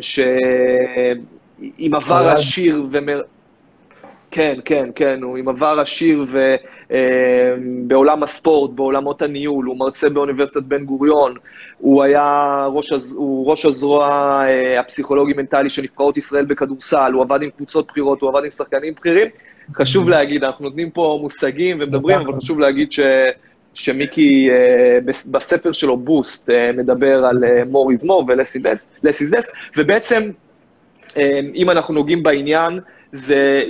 [0.00, 3.22] שעם עבר עשיר ומר...
[4.30, 6.54] כן, כן, כן, הוא עם עבר עשיר ו...
[7.86, 11.34] בעולם הספורט, בעולמות הניהול, הוא מרצה באוניברסיטת בן גוריון,
[11.78, 14.06] הוא היה ראש, הוא ראש הזרוע
[14.48, 18.94] אה, הפסיכולוגי-מנטלי של נבחרות ישראל בכדורסל, הוא עבד עם קבוצות בחירות, הוא עבד עם שחקנים
[18.94, 19.28] בכירים.
[19.74, 20.10] חשוב mm-hmm.
[20.10, 23.00] להגיד, אנחנו נותנים פה מושגים ומדברים, אבל חשוב להגיד ש...
[23.74, 24.98] שמיקי אה,
[25.30, 28.32] בספר שלו, בוסט, אה, מדבר על more is more
[29.10, 30.30] is less, ובעצם,
[31.54, 32.80] אם אנחנו נוגעים בעניין,
[33.12, 33.62] זה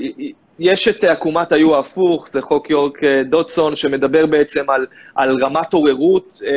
[0.60, 5.72] יש את עקומת היו ההפוך, זה חוק יורק אה, דוטסון, שמדבר בעצם על, על רמת
[5.72, 6.50] עוררות אה,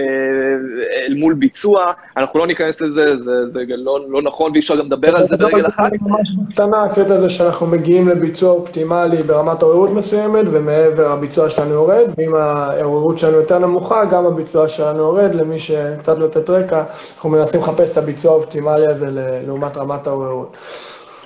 [1.07, 1.91] אל מול ביצוע.
[2.17, 5.37] אנחנו לא ניכנס לזה, זה, זה לא, לא נכון, ואי אפשר גם לדבר על זה
[5.37, 5.91] ברגל אחת.
[5.91, 11.71] זה ממש בקטנה, הקטע הזה שאנחנו מגיעים לביצוע אופטימלי ברמת עוררות מסוימת, ומעבר הביצוע שלנו
[11.71, 15.35] יורד, ואם העוררות שלנו יותר נמוכה, גם הביצוע שלנו יורד.
[15.35, 16.83] למי שקצת לתת רקע,
[17.15, 19.07] אנחנו מנסים לחפש את הביצוע האופטימלי הזה
[19.47, 20.57] לעומת רמת העוררות.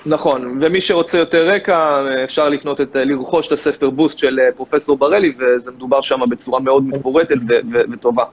[0.06, 4.96] נכון, ומי שרוצה יותר רקע, אפשר לקנות את, לרכוש את הספר בוסט של אה, פרופסור
[4.96, 7.36] בראלי, וזה מדובר שם בצורה מאוד מפורטת
[7.92, 8.24] וטובה.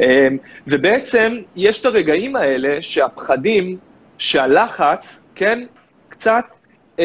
[0.00, 0.36] אמ,
[0.66, 3.76] ובעצם, יש את הרגעים האלה שהפחדים,
[4.18, 5.64] שהלחץ, כן,
[6.08, 6.44] קצת
[6.98, 7.04] אמ,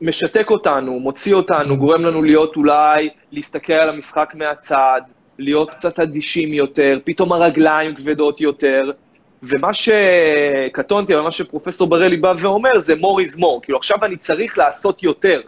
[0.00, 5.00] משתק אותנו, מוציא אותנו, גורם לנו להיות אולי, להסתכל על המשחק מהצד,
[5.38, 8.90] להיות קצת אדישים יותר, פתאום הרגליים כבדות יותר,
[9.44, 14.16] ומה שקטונתי, אבל מה שפרופסור בראלי בא ואומר זה more is more, כאילו עכשיו אני
[14.16, 15.40] צריך לעשות יותר.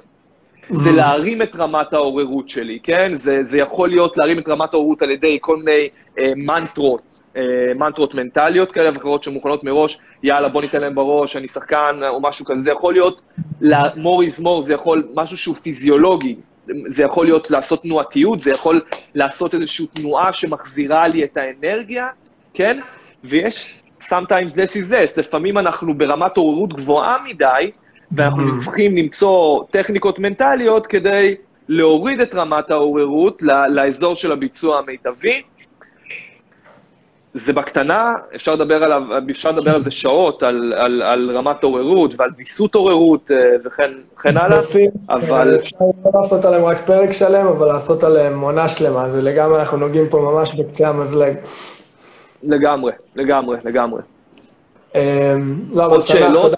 [0.70, 0.92] זה mm.
[0.92, 3.14] להרים את רמת העוררות שלי, כן?
[3.14, 5.88] זה, זה יכול להיות להרים את רמת העוררות על ידי כל מיני
[6.18, 7.02] אה, מנטרות,
[7.36, 7.42] אה,
[7.74, 12.44] מנטרות מנטליות כאלה ואחרות שמוכנות מראש, יאללה, בוא ניתן להם בראש, אני שחקן או משהו
[12.44, 13.20] כזה, זה יכול להיות,
[13.96, 16.36] more is more, זה יכול, משהו שהוא פיזיולוגי,
[16.88, 18.80] זה יכול להיות לעשות תנועתיות, זה יכול
[19.14, 22.08] לעשות איזושהי תנועה שמחזירה לי את האנרגיה,
[22.54, 22.80] כן?
[23.24, 27.70] ויש sometimes less is less, לפעמים אנחנו ברמת עוררות גבוהה מדי,
[28.12, 28.64] ואנחנו mm-hmm.
[28.64, 31.34] צריכים למצוא טכניקות מנטליות כדי
[31.68, 35.42] להוריד את רמת העוררות לאזור של הביצוע המיטבי.
[37.34, 42.14] זה בקטנה, אפשר לדבר עליו, אפשר לדבר על זה שעות, על, על, על רמת עוררות
[42.18, 44.58] ועל ויסות עוררות אה, וכן, וכן הלאה,
[45.10, 45.56] אבל...
[45.56, 49.76] אפשר לא לעשות עליהם רק פרק שלם, אבל לעשות עליהם עונה שלמה, זה לגמרי, אנחנו
[49.76, 51.34] נוגעים פה ממש בקצה המזלג.
[52.42, 54.02] לגמרי, לגמרי, לגמרי.
[54.94, 55.00] אמ,
[55.72, 56.52] לא, עוד שאלות?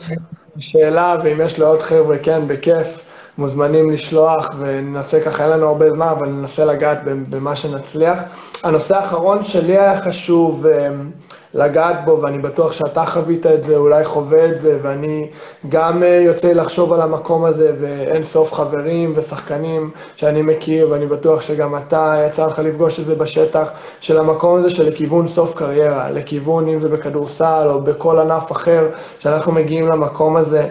[0.58, 3.04] שאלה, ואם יש לעוד חבר'ה, כן, בכיף,
[3.38, 8.18] מוזמנים לשלוח, וננסה ככה, אין לנו הרבה זמן, אבל ננסה לגעת במה שנצליח.
[8.64, 11.10] הנושא האחרון שלי היה חשוב, אמ,
[11.55, 15.30] לגעת בו, ואני בטוח שאתה חווית את זה, אולי חווה את זה, ואני
[15.68, 21.40] גם אה, יוצא לחשוב על המקום הזה, ואין סוף חברים ושחקנים שאני מכיר, ואני בטוח
[21.40, 23.70] שגם אתה, יצא לך לפגוש את זה בשטח,
[24.01, 28.88] של המקום הזה של לכיוון סוף קריירה, לכיוון אם זה בכדורסל או בכל ענף אחר,
[29.18, 30.66] שאנחנו מגיעים למקום הזה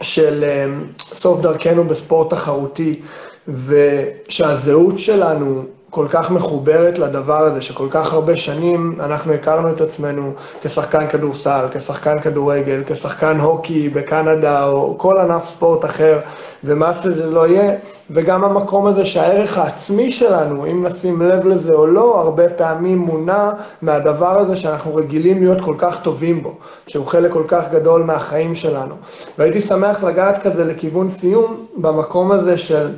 [0.00, 0.66] של אה,
[1.12, 3.00] סוף דרכנו בספורט תחרותי,
[3.48, 5.64] ושהזהות שלנו
[5.94, 10.32] כל כך מחוברת לדבר הזה, שכל כך הרבה שנים אנחנו הכרנו את עצמנו
[10.62, 16.18] כשחקן כדורסל, כשחקן כדורגל, כשחקן הוקי בקנדה, או כל ענף ספורט אחר,
[16.64, 17.74] ומה שזה לא יהיה,
[18.10, 23.50] וגם המקום הזה שהערך העצמי שלנו, אם נשים לב לזה או לא, הרבה פעמים מונע
[23.82, 26.54] מהדבר הזה שאנחנו רגילים להיות כל כך טובים בו,
[26.86, 28.94] שהוא חלק כל כך גדול מהחיים שלנו.
[29.38, 32.88] והייתי שמח לגעת כזה לכיוון סיום, במקום הזה של...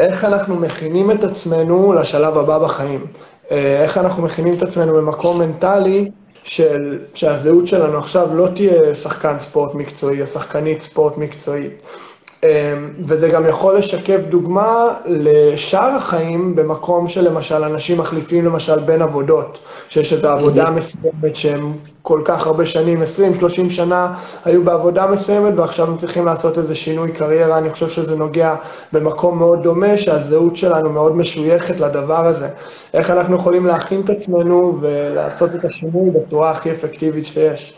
[0.00, 3.06] איך אנחנו מכינים את עצמנו לשלב הבא בחיים.
[3.50, 6.10] אה, איך אנחנו מכינים את עצמנו במקום מנטלי
[6.42, 11.72] של, שהזהות שלנו עכשיו לא תהיה שחקן ספורט מקצועי או שחקנית ספורט מקצועית.
[12.42, 12.48] אמ,
[13.00, 19.58] וזה גם יכול לשקף דוגמה לשאר החיים במקום שלמשל אנשים מחליפים למשל בין עבודות,
[19.88, 21.72] שיש את העבודה המסוימת שהם
[22.02, 24.14] כל כך הרבה שנים, 20-30 שנה
[24.44, 28.54] היו בעבודה מסוימת ועכשיו הם צריכים לעשות איזה שינוי קריירה, אני חושב שזה נוגע
[28.92, 32.48] במקום מאוד דומה, שהזהות שלנו מאוד משויכת לדבר הזה.
[32.94, 37.74] איך אנחנו יכולים להכין את עצמנו ולעשות את השינוי בצורה הכי אפקטיבית שיש.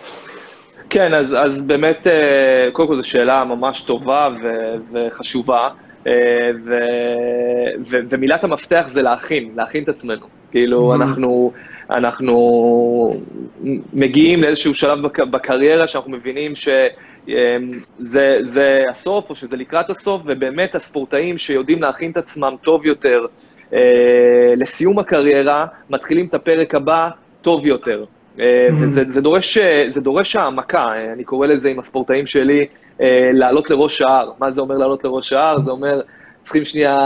[0.90, 5.68] כן, אז, אז באמת, אה, קודם כל זו שאלה ממש טובה ו, וחשובה,
[6.06, 6.12] אה,
[6.64, 6.74] ו,
[7.86, 10.26] ו, ומילת המפתח זה להכין, להכין את עצמנו.
[10.50, 10.96] כאילו, mm-hmm.
[10.96, 11.52] אנחנו,
[11.90, 13.20] אנחנו
[13.92, 20.74] מגיעים לאיזשהו שלב בק, בקריירה שאנחנו מבינים שזה זה הסוף, או שזה לקראת הסוף, ובאמת
[20.74, 23.26] הספורטאים שיודעים להכין את עצמם טוב יותר
[23.72, 27.08] אה, לסיום הקריירה, מתחילים את הפרק הבא
[27.42, 28.04] טוב יותר.
[28.72, 29.58] וזה זה דורש,
[29.88, 32.66] זה דורש העמקה, אני קורא לזה עם הספורטאים שלי,
[33.32, 34.30] לעלות לראש ההר.
[34.40, 35.60] מה זה אומר לעלות לראש ההר?
[35.64, 36.00] זה אומר,
[36.42, 36.96] צריכים שנייה,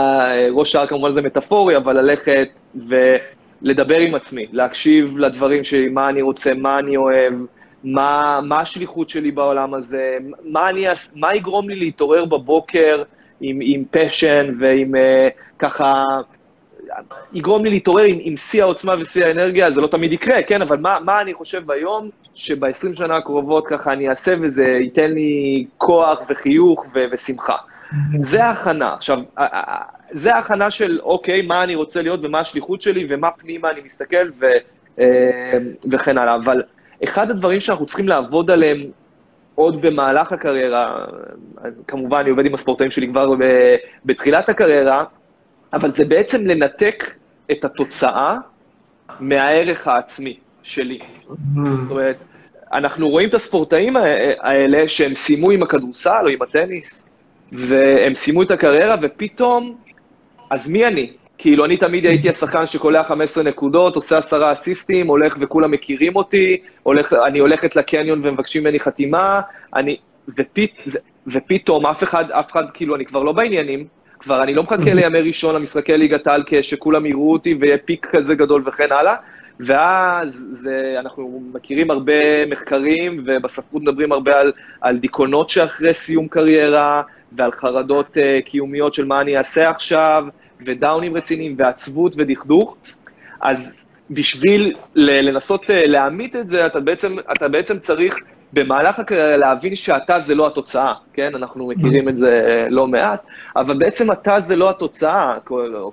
[0.51, 6.21] ראש ההר כמובן זה מטאפורי, אבל ללכת ולדבר עם עצמי, להקשיב לדברים שלי, מה אני
[6.21, 7.33] רוצה, מה אני אוהב,
[7.83, 13.03] מה, מה השליחות שלי בעולם הזה, מה, אני, מה יגרום לי להתעורר בבוקר
[13.41, 14.99] עם, עם פשן ועם uh,
[15.59, 16.03] ככה,
[17.33, 20.77] יגרום לי להתעורר עם, עם שיא העוצמה ושיא האנרגיה, זה לא תמיד יקרה, כן, אבל
[20.77, 26.19] מה, מה אני חושב ביום שב-20 שנה הקרובות ככה אני אעשה וזה ייתן לי כוח
[26.29, 27.55] וחיוך ו- ושמחה.
[28.21, 28.93] זה ההכנה.
[28.93, 29.19] עכשיו,
[30.11, 34.29] זה ההכנה של, אוקיי, מה אני רוצה להיות ומה השליחות שלי ומה פנימה אני מסתכל
[34.39, 34.45] ו,
[34.97, 35.01] uh,
[35.91, 36.35] וכן הלאה.
[36.35, 36.63] אבל
[37.03, 38.79] אחד הדברים שאנחנו צריכים לעבוד עליהם
[39.55, 41.05] עוד במהלך הקריירה,
[41.87, 43.33] כמובן, אני עובד עם הספורטאים שלי כבר
[44.05, 45.03] בתחילת הקריירה,
[45.73, 47.03] אבל זה בעצם לנתק
[47.51, 48.37] את התוצאה
[49.19, 50.99] מהערך העצמי שלי.
[51.55, 52.17] זאת אומרת,
[52.73, 53.95] אנחנו רואים את הספורטאים
[54.39, 57.05] האלה שהם סיימו עם הכדורסל או עם הטניס,
[57.51, 59.77] והם סיימו את הקריירה, ופתאום,
[60.49, 61.11] אז מי אני?
[61.37, 66.57] כאילו, אני תמיד הייתי השחקן שקולע 15 נקודות, עושה עשרה אסיסטים, הולך וכולם מכירים אותי,
[66.83, 69.41] הולך, אני הולכת לקניון ומבקשים ממני חתימה,
[69.75, 69.97] אני,
[70.37, 70.75] ופית,
[71.27, 73.87] ופתאום אף אחד, אף אחד, כאילו, אני כבר לא בעניינים,
[74.23, 78.35] כבר אני לא מחכה לימי ראשון למשחקי ליגת העל שכולם יראו אותי ויהיה פיק כזה
[78.35, 79.15] גדול וכן הלאה,
[79.59, 84.51] ואז זה, אנחנו מכירים הרבה מחקרים, ובספרות מדברים הרבה על,
[84.81, 87.01] על דיכאונות שאחרי סיום קריירה,
[87.31, 90.25] ועל חרדות uh, קיומיות של מה אני אעשה עכשיו,
[90.65, 92.77] ודאונים רציניים, ועצבות ודכדוך,
[93.41, 93.75] אז
[94.09, 98.15] בשביל לנסות uh, להעמיד את זה, אתה בעצם, אתה בעצם צריך
[98.53, 101.35] במהלך הקריירה להבין שאתה זה לא התוצאה, כן?
[101.35, 103.23] אנחנו מכירים את זה uh, לא מעט,
[103.55, 105.37] אבל בעצם אתה זה לא התוצאה.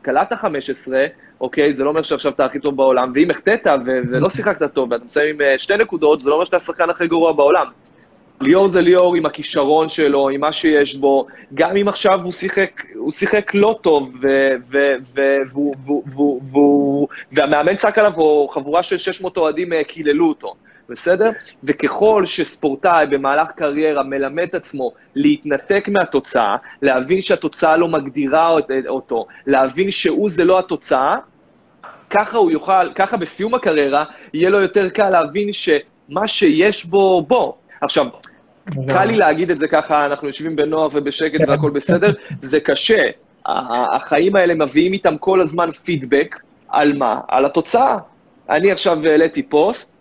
[0.03, 1.07] קלעת 15,
[1.41, 1.73] אוקיי?
[1.73, 5.41] זה לא אומר שעכשיו אתה הכי טוב בעולם, ואם החטאת ולא שיחקת טוב, ואתה מסיים
[5.41, 7.67] עם שתי נקודות, זה לא אומר שאתה השחקן הכי גרוע בעולם.
[8.41, 12.83] ליאור זה ליאור עם הכישרון שלו, עם מה שיש בו, גם אם עכשיו הוא שיחק,
[12.95, 14.15] הוא שיחק לא טוב,
[17.33, 20.55] והמאמן צעק עליו, או חבורה של 600 אוהדים אה, קיללו אותו,
[20.91, 21.31] בסדר?
[21.65, 28.57] וככל שספורטאי במהלך קריירה מלמד את עצמו להתנתק מהתוצאה, להבין שהתוצאה לא מגדירה
[28.89, 31.17] אותו, להבין שהוא זה לא התוצאה,
[32.11, 37.57] ככה הוא יוכל, ככה בסיום הקריירה, יהיה לו יותר קל להבין שמה שיש בו, בו.
[37.81, 38.07] עכשיו,
[38.89, 41.41] קל לי להגיד את זה ככה, אנחנו יושבים בנוח ובשקט.
[41.49, 43.03] והכל בסדר, זה קשה.
[43.47, 46.37] החיים האלה מביאים איתם כל הזמן פידבק,
[46.69, 47.21] על מה?
[47.29, 47.99] על התוצאה.
[48.51, 49.97] אני עכשיו העליתי פוסט,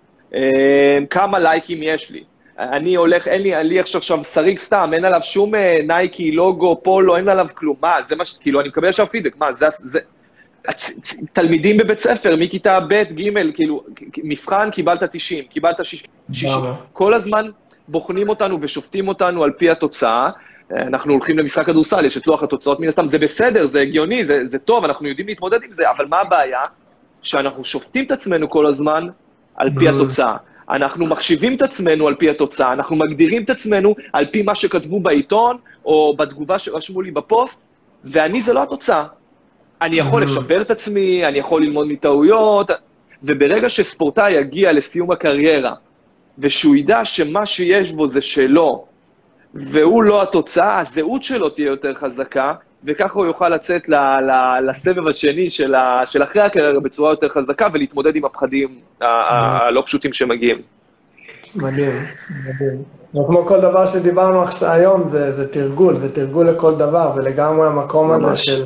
[1.10, 2.24] כמה לייקים יש לי.
[2.60, 6.80] אני הולך, אין לי, לי עכשיו עכשיו שריג סתם, אין עליו שום אה, נייקי, לוגו,
[6.84, 7.76] פולו, אין עליו כלום.
[7.82, 8.38] מה, זה מה ש...
[8.38, 9.66] כאילו, אני מקבל עכשיו פידבק, מה, זה...
[9.70, 10.00] זה
[11.34, 13.84] תלמידים בבית ספר, מכיתה ב', ג', כאילו,
[14.24, 16.10] מבחן, קיבלת 90, קיבלת 60.
[16.94, 17.50] כל הזמן
[17.88, 20.30] בוחנים אותנו ושופטים אותנו על פי התוצאה.
[20.72, 24.42] אנחנו הולכים למשחק כדורסל, יש את לוח התוצאות מן הסתם, זה בסדר, זה הגיוני, זה,
[24.46, 26.62] זה טוב, אנחנו יודעים להתמודד עם זה, אבל מה הבעיה?
[27.22, 29.08] שאנחנו שופטים את עצמנו כל הזמן
[29.60, 30.38] על פי התוצאה.
[30.70, 35.00] אנחנו מחשיבים את עצמנו על פי התוצאה, אנחנו מגדירים את עצמנו על פי מה שכתבו
[35.00, 37.66] בעיתון, או בתגובה שרשמו לי בפוסט,
[38.04, 39.06] ואני זה לא התוצאה.
[39.82, 42.72] אני יכול לשפר את עצמי, אני יכול ללמוד מטעויות,
[43.24, 45.74] וברגע שספורטאי יגיע לסיום הקריירה,
[46.40, 48.86] ושהוא ידע שמה שיש בו זה שלו,
[49.54, 52.54] והוא לא התוצאה, הזהות שלו תהיה יותר חזקה,
[52.84, 54.32] וככה הוא יוכל לצאת ל, ל,
[54.70, 60.14] לסבב השני של, ה, של אחרי הקריירה בצורה יותר חזקה, ולהתמודד עם הפחדים הלא פשוטים
[60.14, 60.58] שמגיעים.
[61.56, 62.06] מדהים,
[62.46, 62.84] מדהים.
[63.12, 68.36] כמו כל דבר שדיברנו היום, זה, זה תרגול, זה תרגול לכל דבר, ולגמרי המקום הזה
[68.36, 68.64] של...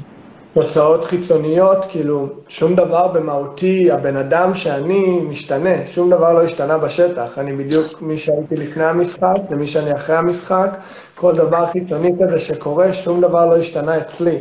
[0.53, 7.37] תוצאות חיצוניות, כאילו, שום דבר במהותי, הבן אדם שאני משתנה, שום דבר לא השתנה בשטח.
[7.37, 10.77] אני בדיוק מי שהייתי לפני המשחק, זה מי שאני אחרי המשחק.
[11.15, 14.39] כל דבר חיצוני כזה שקורה, שום דבר לא השתנה אצלי.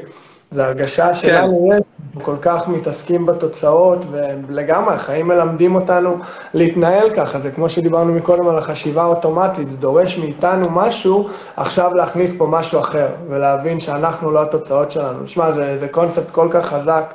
[0.52, 1.14] זו הרגשה כן.
[1.14, 1.80] שלנו יש,
[2.14, 6.18] אנחנו כל כך מתעסקים בתוצאות, ולגמרי, החיים מלמדים אותנו
[6.54, 12.30] להתנהל ככה, זה כמו שדיברנו מקודם על החשיבה האוטומטית, זה דורש מאיתנו משהו, עכשיו להכניס
[12.38, 15.26] פה משהו אחר, ולהבין שאנחנו לא התוצאות שלנו.
[15.26, 17.14] שמע, זה, זה קונספט כל כך חזק,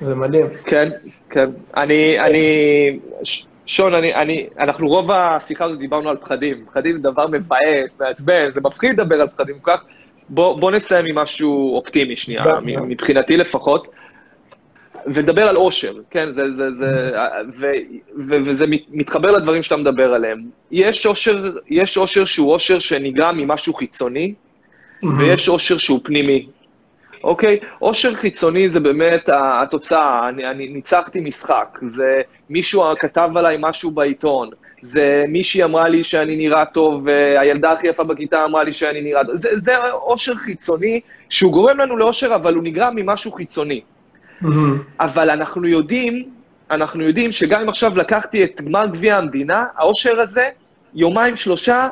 [0.00, 0.46] זה מדהים.
[0.64, 0.88] כן,
[1.30, 1.50] כן.
[1.76, 2.98] אני, אני,
[3.66, 6.64] שון, אני, אני, אנחנו רוב השיחה הזאת דיברנו על פחדים.
[6.66, 9.80] פחדים זה דבר מבאס, מעצבן, זה מפחיד לדבר על פחדים כל כך.
[10.30, 12.42] בוא, בוא נסיים עם משהו אופטימי שנייה,
[12.86, 13.88] מבחינתי לפחות,
[15.06, 16.32] ונדבר על אושר, כן?
[16.32, 16.86] זה, זה, זה,
[17.58, 17.66] ו,
[18.18, 20.42] ו, וזה מתחבר לדברים שאתה מדבר עליהם.
[20.70, 24.34] יש אושר, יש אושר שהוא אושר שנגרם ממשהו חיצוני,
[25.18, 26.46] ויש אושר שהוא פנימי.
[27.24, 27.58] אוקיי?
[27.78, 34.50] עושר חיצוני זה באמת התוצאה, אני, אני ניצחתי משחק, זה מישהו כתב עליי משהו בעיתון,
[34.82, 39.24] זה מישהי אמרה לי שאני נראה טוב, והילדה הכי יפה בכיתה אמרה לי שאני נראה
[39.24, 43.80] טוב, זה, זה עושר חיצוני שהוא גורם לנו לאושר, אבל הוא נגרם ממשהו חיצוני.
[43.80, 44.46] Mm-hmm.
[45.00, 46.28] אבל אנחנו יודעים,
[46.70, 50.48] אנחנו יודעים שגם אם עכשיו לקחתי את גמר גביע המדינה, האושר הזה,
[50.94, 51.88] יומיים, שלושה,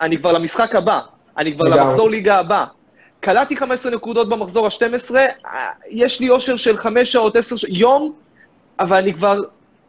[0.00, 1.00] אני כבר למשחק הבא,
[1.38, 2.64] אני כבר למחזור ליגה הבא.
[3.20, 5.14] קלעתי 15 נקודות במחזור ה-12,
[5.90, 8.12] יש לי אושר של 5 שעות, 10 שעות, יום,
[8.80, 9.40] אבל אני כבר,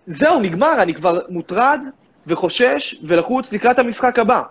[0.08, 1.80] זהו, נגמר, אני כבר מוטרד
[2.28, 4.44] וחושש ולחוץ לקראת המשחק הבא.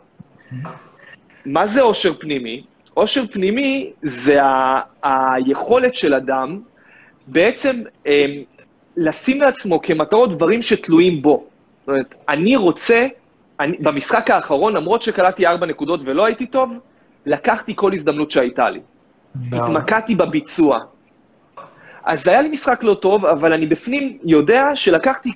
[1.47, 2.63] מה זה אושר פנימי?
[2.97, 6.61] אושר פנימי זה ה- היכולת של אדם
[7.27, 8.27] בעצם אה,
[8.97, 11.45] לשים לעצמו כמטרות דברים שתלויים בו.
[11.81, 13.07] זאת אומרת, אני רוצה,
[13.61, 16.71] אני, במשחק האחרון, למרות שקלעתי ארבע נקודות ולא הייתי טוב,
[17.27, 18.81] לקחתי כל הזדמנות שהייתה לי.
[19.53, 20.79] התמקדתי בביצוע.
[22.05, 25.31] אז היה לי משחק לא טוב, אבל אני בפנים יודע שלקחתי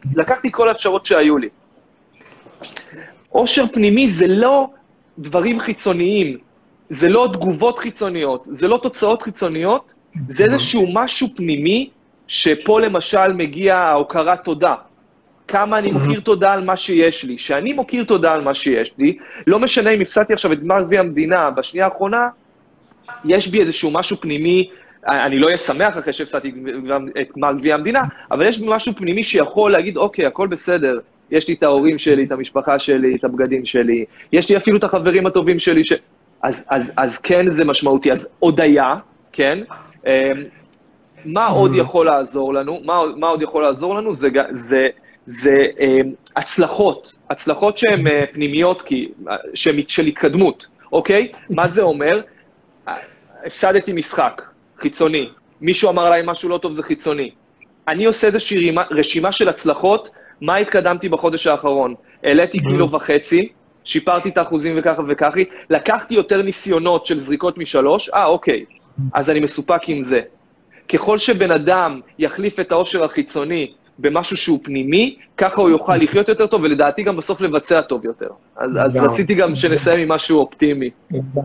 [0.52, 1.48] כל האפשרות שהיו לי.
[3.28, 4.70] עושר פנימי זה לא
[5.18, 6.38] דברים חיצוניים,
[6.90, 9.92] זה לא תגובות חיצוניות, זה לא תוצאות חיצוניות,
[10.28, 11.90] זה איזשהו משהו פנימי,
[12.28, 14.74] שפה למשל מגיע ההוקרת תודה.
[15.48, 17.36] כמה אני מוקיר תודה על מה שיש לי.
[17.36, 21.00] כשאני מוקיר תודה על מה שיש לי, לא משנה אם הפסדתי עכשיו את גמר גביע
[21.00, 22.28] המדינה בשנייה האחרונה,
[23.24, 24.70] יש בי איזשהו משהו פנימי,
[25.06, 26.52] אני לא אהיה שמח אחרי שהפסדתי
[27.20, 30.98] את גמר גביע המדינה, אבל יש בי משהו פנימי שיכול להגיד, אוקיי, הכל בסדר,
[31.30, 34.84] יש לי את ההורים שלי, את המשפחה שלי, את הבגדים שלי, יש לי אפילו את
[34.84, 35.92] החברים הטובים שלי, ש...
[36.42, 38.12] אז, אז, אז כן זה משמעותי.
[38.12, 38.94] אז הודיה,
[39.32, 39.58] כן?
[40.06, 40.12] אמ,
[41.24, 42.80] מה עוד יכול לעזור לנו?
[42.84, 44.14] מה, מה עוד יכול לעזור לנו?
[44.14, 44.86] זה, זה,
[45.26, 49.08] זה אמ, הצלחות, הצלחות שהן אה, פנימיות, כי,
[49.54, 51.28] שהן של התקדמות, אוקיי?
[51.50, 52.20] מה זה אומר?
[53.46, 54.42] הפסדתי משחק,
[54.78, 55.28] חיצוני.
[55.60, 57.30] מישהו אמר עליי משהו לא טוב, זה חיצוני.
[57.88, 60.08] אני עושה איזושהי רשימה של הצלחות
[60.40, 61.94] מה התקדמתי בחודש האחרון?
[62.24, 63.48] העליתי קילו וחצי,
[63.84, 68.64] שיפרתי את האחוזים וככה וככה, לקחתי יותר ניסיונות של זריקות משלוש, אה, אוקיי,
[69.14, 70.20] אז אני מסופק עם זה.
[70.88, 76.46] ככל שבן אדם יחליף את העושר החיצוני במשהו שהוא פנימי, ככה הוא יוכל לחיות יותר
[76.46, 78.28] טוב, ולדעתי גם בסוף לבצע טוב יותר.
[78.56, 80.90] אז, אז רציתי גם שנסיים עם משהו אופטימי.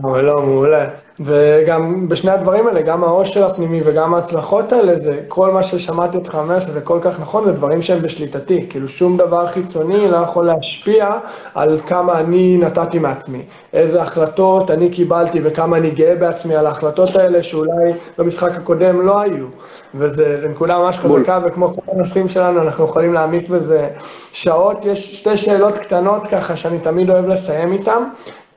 [0.02, 0.88] לא, מעולה.
[1.20, 6.34] וגם בשני הדברים האלה, גם העושר הפנימי וגם ההצלחות האלה, זה כל מה ששמעתי אותך
[6.34, 8.66] אומר, שזה כל כך נכון, זה דברים שהם בשליטתי.
[8.70, 11.10] כאילו שום דבר חיצוני לא יכול להשפיע
[11.54, 13.42] על כמה אני נתתי מעצמי.
[13.72, 19.20] איזה החלטות אני קיבלתי וכמה אני גאה בעצמי על ההחלטות האלה, שאולי במשחק הקודם לא
[19.20, 19.46] היו.
[19.94, 23.88] וזו נקודה ממש חזקה, וכמו כל הנושאים שלנו, אנחנו יכולים להעמיק בזה
[24.32, 24.84] שעות.
[24.84, 28.02] יש שתי שאלות קטנות ככה, שאני תמיד אוהב לסיים איתן.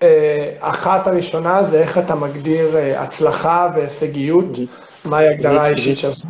[0.03, 4.45] אה, אחת הראשונה זה איך אתה מגדיר אה, הצלחה והישגיות,
[5.05, 6.27] מהי ההגדרה האישית שלך.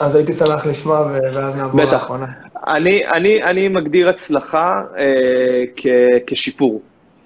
[0.00, 2.26] אז הייתי שמח לשמוע, ואז נעבור לאחרונה.
[2.66, 5.04] אני, אני, אני מגדיר הצלחה אה,
[5.76, 5.86] כ,
[6.26, 6.80] כשיפור,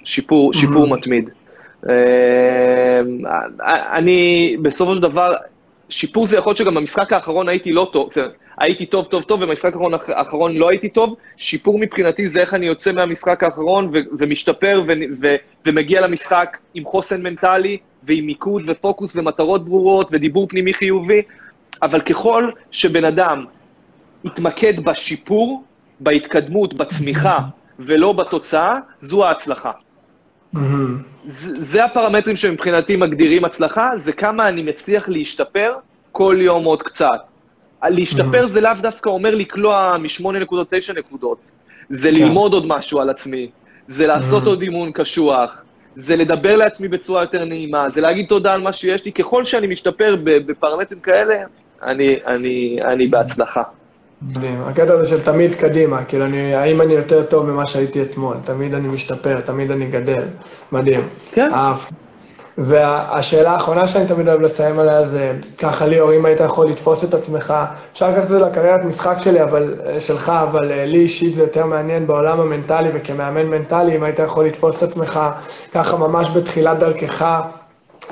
[0.05, 0.57] שיפור, mm-hmm.
[0.57, 1.30] שיפור מתמיד.
[1.89, 1.95] אה,
[3.97, 5.34] אני, בסופו של דבר,
[5.89, 8.11] שיפור זה יכול להיות שגם במשחק האחרון הייתי לא טוב,
[8.59, 9.72] הייתי טוב, טוב, טוב, ובמשחק
[10.09, 11.16] האחרון לא הייתי טוב.
[11.36, 15.36] שיפור מבחינתי זה איך אני יוצא מהמשחק האחרון ו- ומשתפר ו- ו-
[15.66, 21.22] ומגיע למשחק עם חוסן מנטלי ועם מיקוד ופוקוס ומטרות ברורות ודיבור פנימי חיובי.
[21.82, 23.44] אבל ככל שבן אדם
[24.24, 25.64] יתמקד בשיפור,
[26.00, 27.38] בהתקדמות, בצמיחה,
[27.78, 29.70] ולא בתוצאה, זו ההצלחה.
[30.54, 30.59] Mm-hmm.
[31.54, 35.72] זה הפרמטרים שמבחינתי מגדירים הצלחה, זה כמה אני מצליח להשתפר
[36.12, 37.36] כל יום עוד קצת.
[37.82, 38.46] להשתפר.
[38.46, 41.38] זה לאו דווקא אומר לקלוע מ-8 נקודות, 9 נקודות.
[41.90, 42.14] זה כן.
[42.14, 43.50] ללמוד עוד משהו על עצמי,
[43.88, 44.46] זה לעשות mm-hmm.
[44.46, 45.62] עוד אימון קשוח,
[45.96, 49.12] זה לדבר לעצמי בצורה יותר נעימה, זה להגיד תודה על מה שיש לי.
[49.12, 51.34] ככל שאני משתפר בפרמטרים כאלה,
[51.82, 53.62] אני, אני, אני בהצלחה.
[54.22, 54.62] מדהים.
[54.62, 58.36] הקטע הזה של תמיד קדימה, כאילו, אני, האם אני יותר טוב ממה שהייתי אתמול?
[58.44, 60.24] תמיד אני משתפר, תמיד אני גדל.
[60.72, 61.00] מדהים.
[61.32, 61.50] כן.
[62.59, 67.14] והשאלה האחרונה שאני תמיד אוהב לסיים עליה זה, ככה ליאור, אם היית יכול לתפוס את
[67.14, 67.54] עצמך,
[67.92, 71.66] אפשר לקחת את זה לקריירת משחק שלי, אבל, שלך, אבל אה, לי אישית זה יותר
[71.66, 75.20] מעניין בעולם המנטלי וכמאמן מנטלי, אם היית יכול לתפוס את עצמך
[75.72, 77.40] ככה ממש בתחילת דרכך,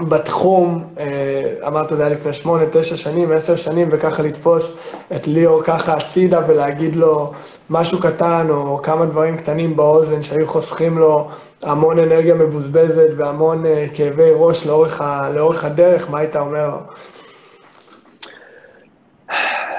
[0.00, 4.78] בתחום, אה, אמרת זה היה לפני שמונה, תשע שנים, עשר שנים, וככה לתפוס
[5.16, 7.32] את ליאור ככה הצידה ולהגיד לו
[7.70, 11.30] משהו קטן או כמה דברים קטנים באוזן שהיו חוסכים לו
[11.62, 16.78] המון אנרגיה מבוזבזת והמון אה, כאבי ראש לאורך, ה, לאורך הדרך, מה היית אומר לו?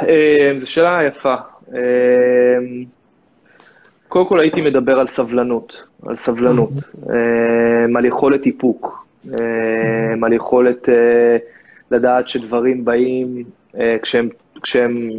[0.07, 1.35] אה, זו שאלה יפה.
[4.07, 6.69] קודם כל הייתי מדבר על סבלנות, על סבלנות,
[7.95, 9.04] על יכולת איפוק.
[10.23, 11.37] על יכולת אה,
[11.91, 13.43] לדעת שדברים באים
[13.79, 14.29] אה, כשהם,
[14.63, 15.09] כשהם,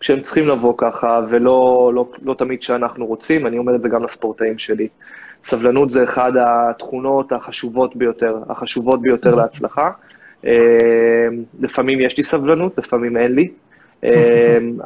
[0.00, 4.04] כשהם צריכים לבוא ככה, ולא לא, לא תמיד שאנחנו רוצים, אני אומר את זה גם
[4.04, 4.88] לספורטאים שלי.
[5.44, 9.90] סבלנות זה אחד התכונות החשובות ביותר, החשובות ביותר להצלחה.
[11.60, 13.48] לפעמים יש לי סבלנות, לפעמים אין לי,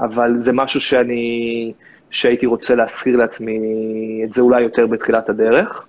[0.06, 1.72] אבל זה משהו שאני,
[2.10, 3.58] שהייתי רוצה להזכיר לעצמי
[4.24, 5.86] את זה אולי יותר בתחילת הדרך.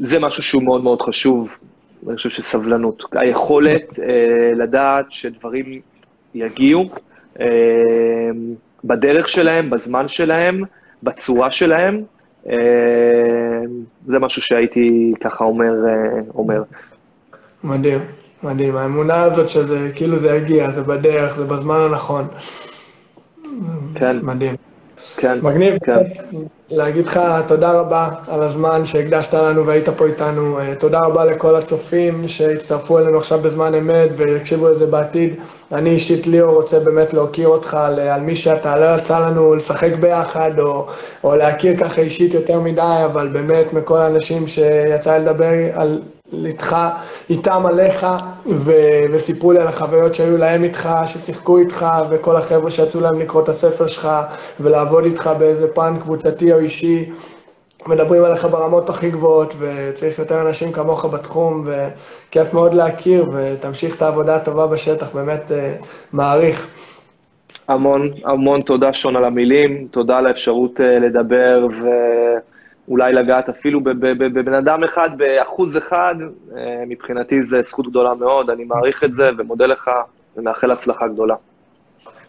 [0.00, 1.56] זה משהו שהוא מאוד מאוד חשוב,
[2.08, 3.02] אני חושב שסבלנות.
[3.12, 3.98] היכולת
[4.56, 5.80] לדעת שדברים
[6.34, 6.90] יגיעו
[8.84, 10.62] בדרך שלהם, בזמן שלהם,
[11.02, 12.02] בצורה שלהם,
[14.06, 15.72] זה משהו שהייתי ככה אומר.
[16.34, 16.62] אומר.
[17.64, 18.00] מדהים.
[18.42, 22.28] מדהים, האמונה הזאת שזה כאילו זה יגיע, זה בדרך, זה בזמן הנכון.
[23.94, 24.16] כן.
[24.22, 24.71] מדהים.
[25.16, 25.38] כן.
[25.42, 25.98] מגניב, כן.
[26.70, 30.58] להגיד לך תודה רבה על הזמן שהקדשת לנו והיית פה איתנו.
[30.78, 35.34] תודה רבה לכל הצופים שהצטרפו אלינו עכשיו בזמן אמת ויקשיבו לזה בעתיד.
[35.72, 38.78] אני אישית, ליאור, רוצה באמת להוקיר אותך על, על מי שאתה.
[38.78, 40.86] לא יצא לנו לשחק ביחד או,
[41.24, 46.02] או להכיר ככה אישית יותר מדי, אבל באמת מכל האנשים שיצא לדבר על,
[46.46, 46.76] איתך,
[47.30, 48.06] איתם עליך,
[48.46, 53.42] ו- וסיפרו לי על החוויות שהיו להם איתך, ששיחקו איתך, וכל החבר'ה שיצאו להם לקרוא
[53.42, 54.08] את הספר שלך,
[54.60, 57.10] ולעבוד איתך באיזה פן קבוצתי או אישי.
[57.86, 64.02] מדברים עליך ברמות הכי גבוהות, וצריך יותר אנשים כמוך בתחום, וכיף מאוד להכיר, ותמשיך את
[64.02, 65.50] העבודה הטובה בשטח, באמת
[66.12, 66.66] מעריך.
[67.68, 71.86] המון, המון תודה, שון, על המילים, תודה על האפשרות לדבר, ו...
[72.88, 76.14] אולי לגעת אפילו בבן אדם אחד, באחוז אחד,
[76.86, 79.90] מבחינתי זו זכות גדולה מאוד, אני מעריך את זה ומודה לך
[80.36, 81.34] ומאחל הצלחה גדולה.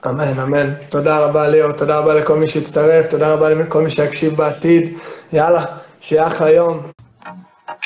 [0.05, 0.73] אמן, אמן.
[0.89, 4.97] תודה רבה ליאור, תודה רבה לכל מי שהצטרף, תודה רבה לכל מי שיקשיב בעתיד.
[5.33, 5.65] יאללה,
[6.01, 6.81] שיהיה אחלה יום.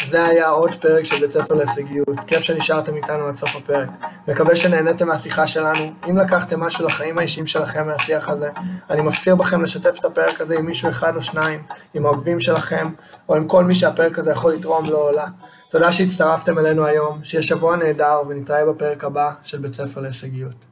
[0.05, 2.07] זה היה עוד פרק של בית ספר להישגיות.
[2.27, 3.89] כיף שנשארתם איתנו עד סוף הפרק.
[4.27, 5.93] מקווה שנהניתם מהשיחה שלנו.
[6.09, 8.49] אם לקחתם משהו לחיים האישיים שלכם מהשיח הזה,
[8.89, 11.63] אני מפציר בכם לשתף את הפרק הזה עם מישהו אחד או שניים,
[11.93, 12.89] עם העוקבים שלכם,
[13.29, 15.25] או עם כל מי שהפרק הזה יכול לתרום לו או לה.
[15.69, 20.67] תודה שהצטרפתם אלינו היום, שיהיה שבוע נהדר, ונתראה בפרק הבא של בית ספר להישגיות.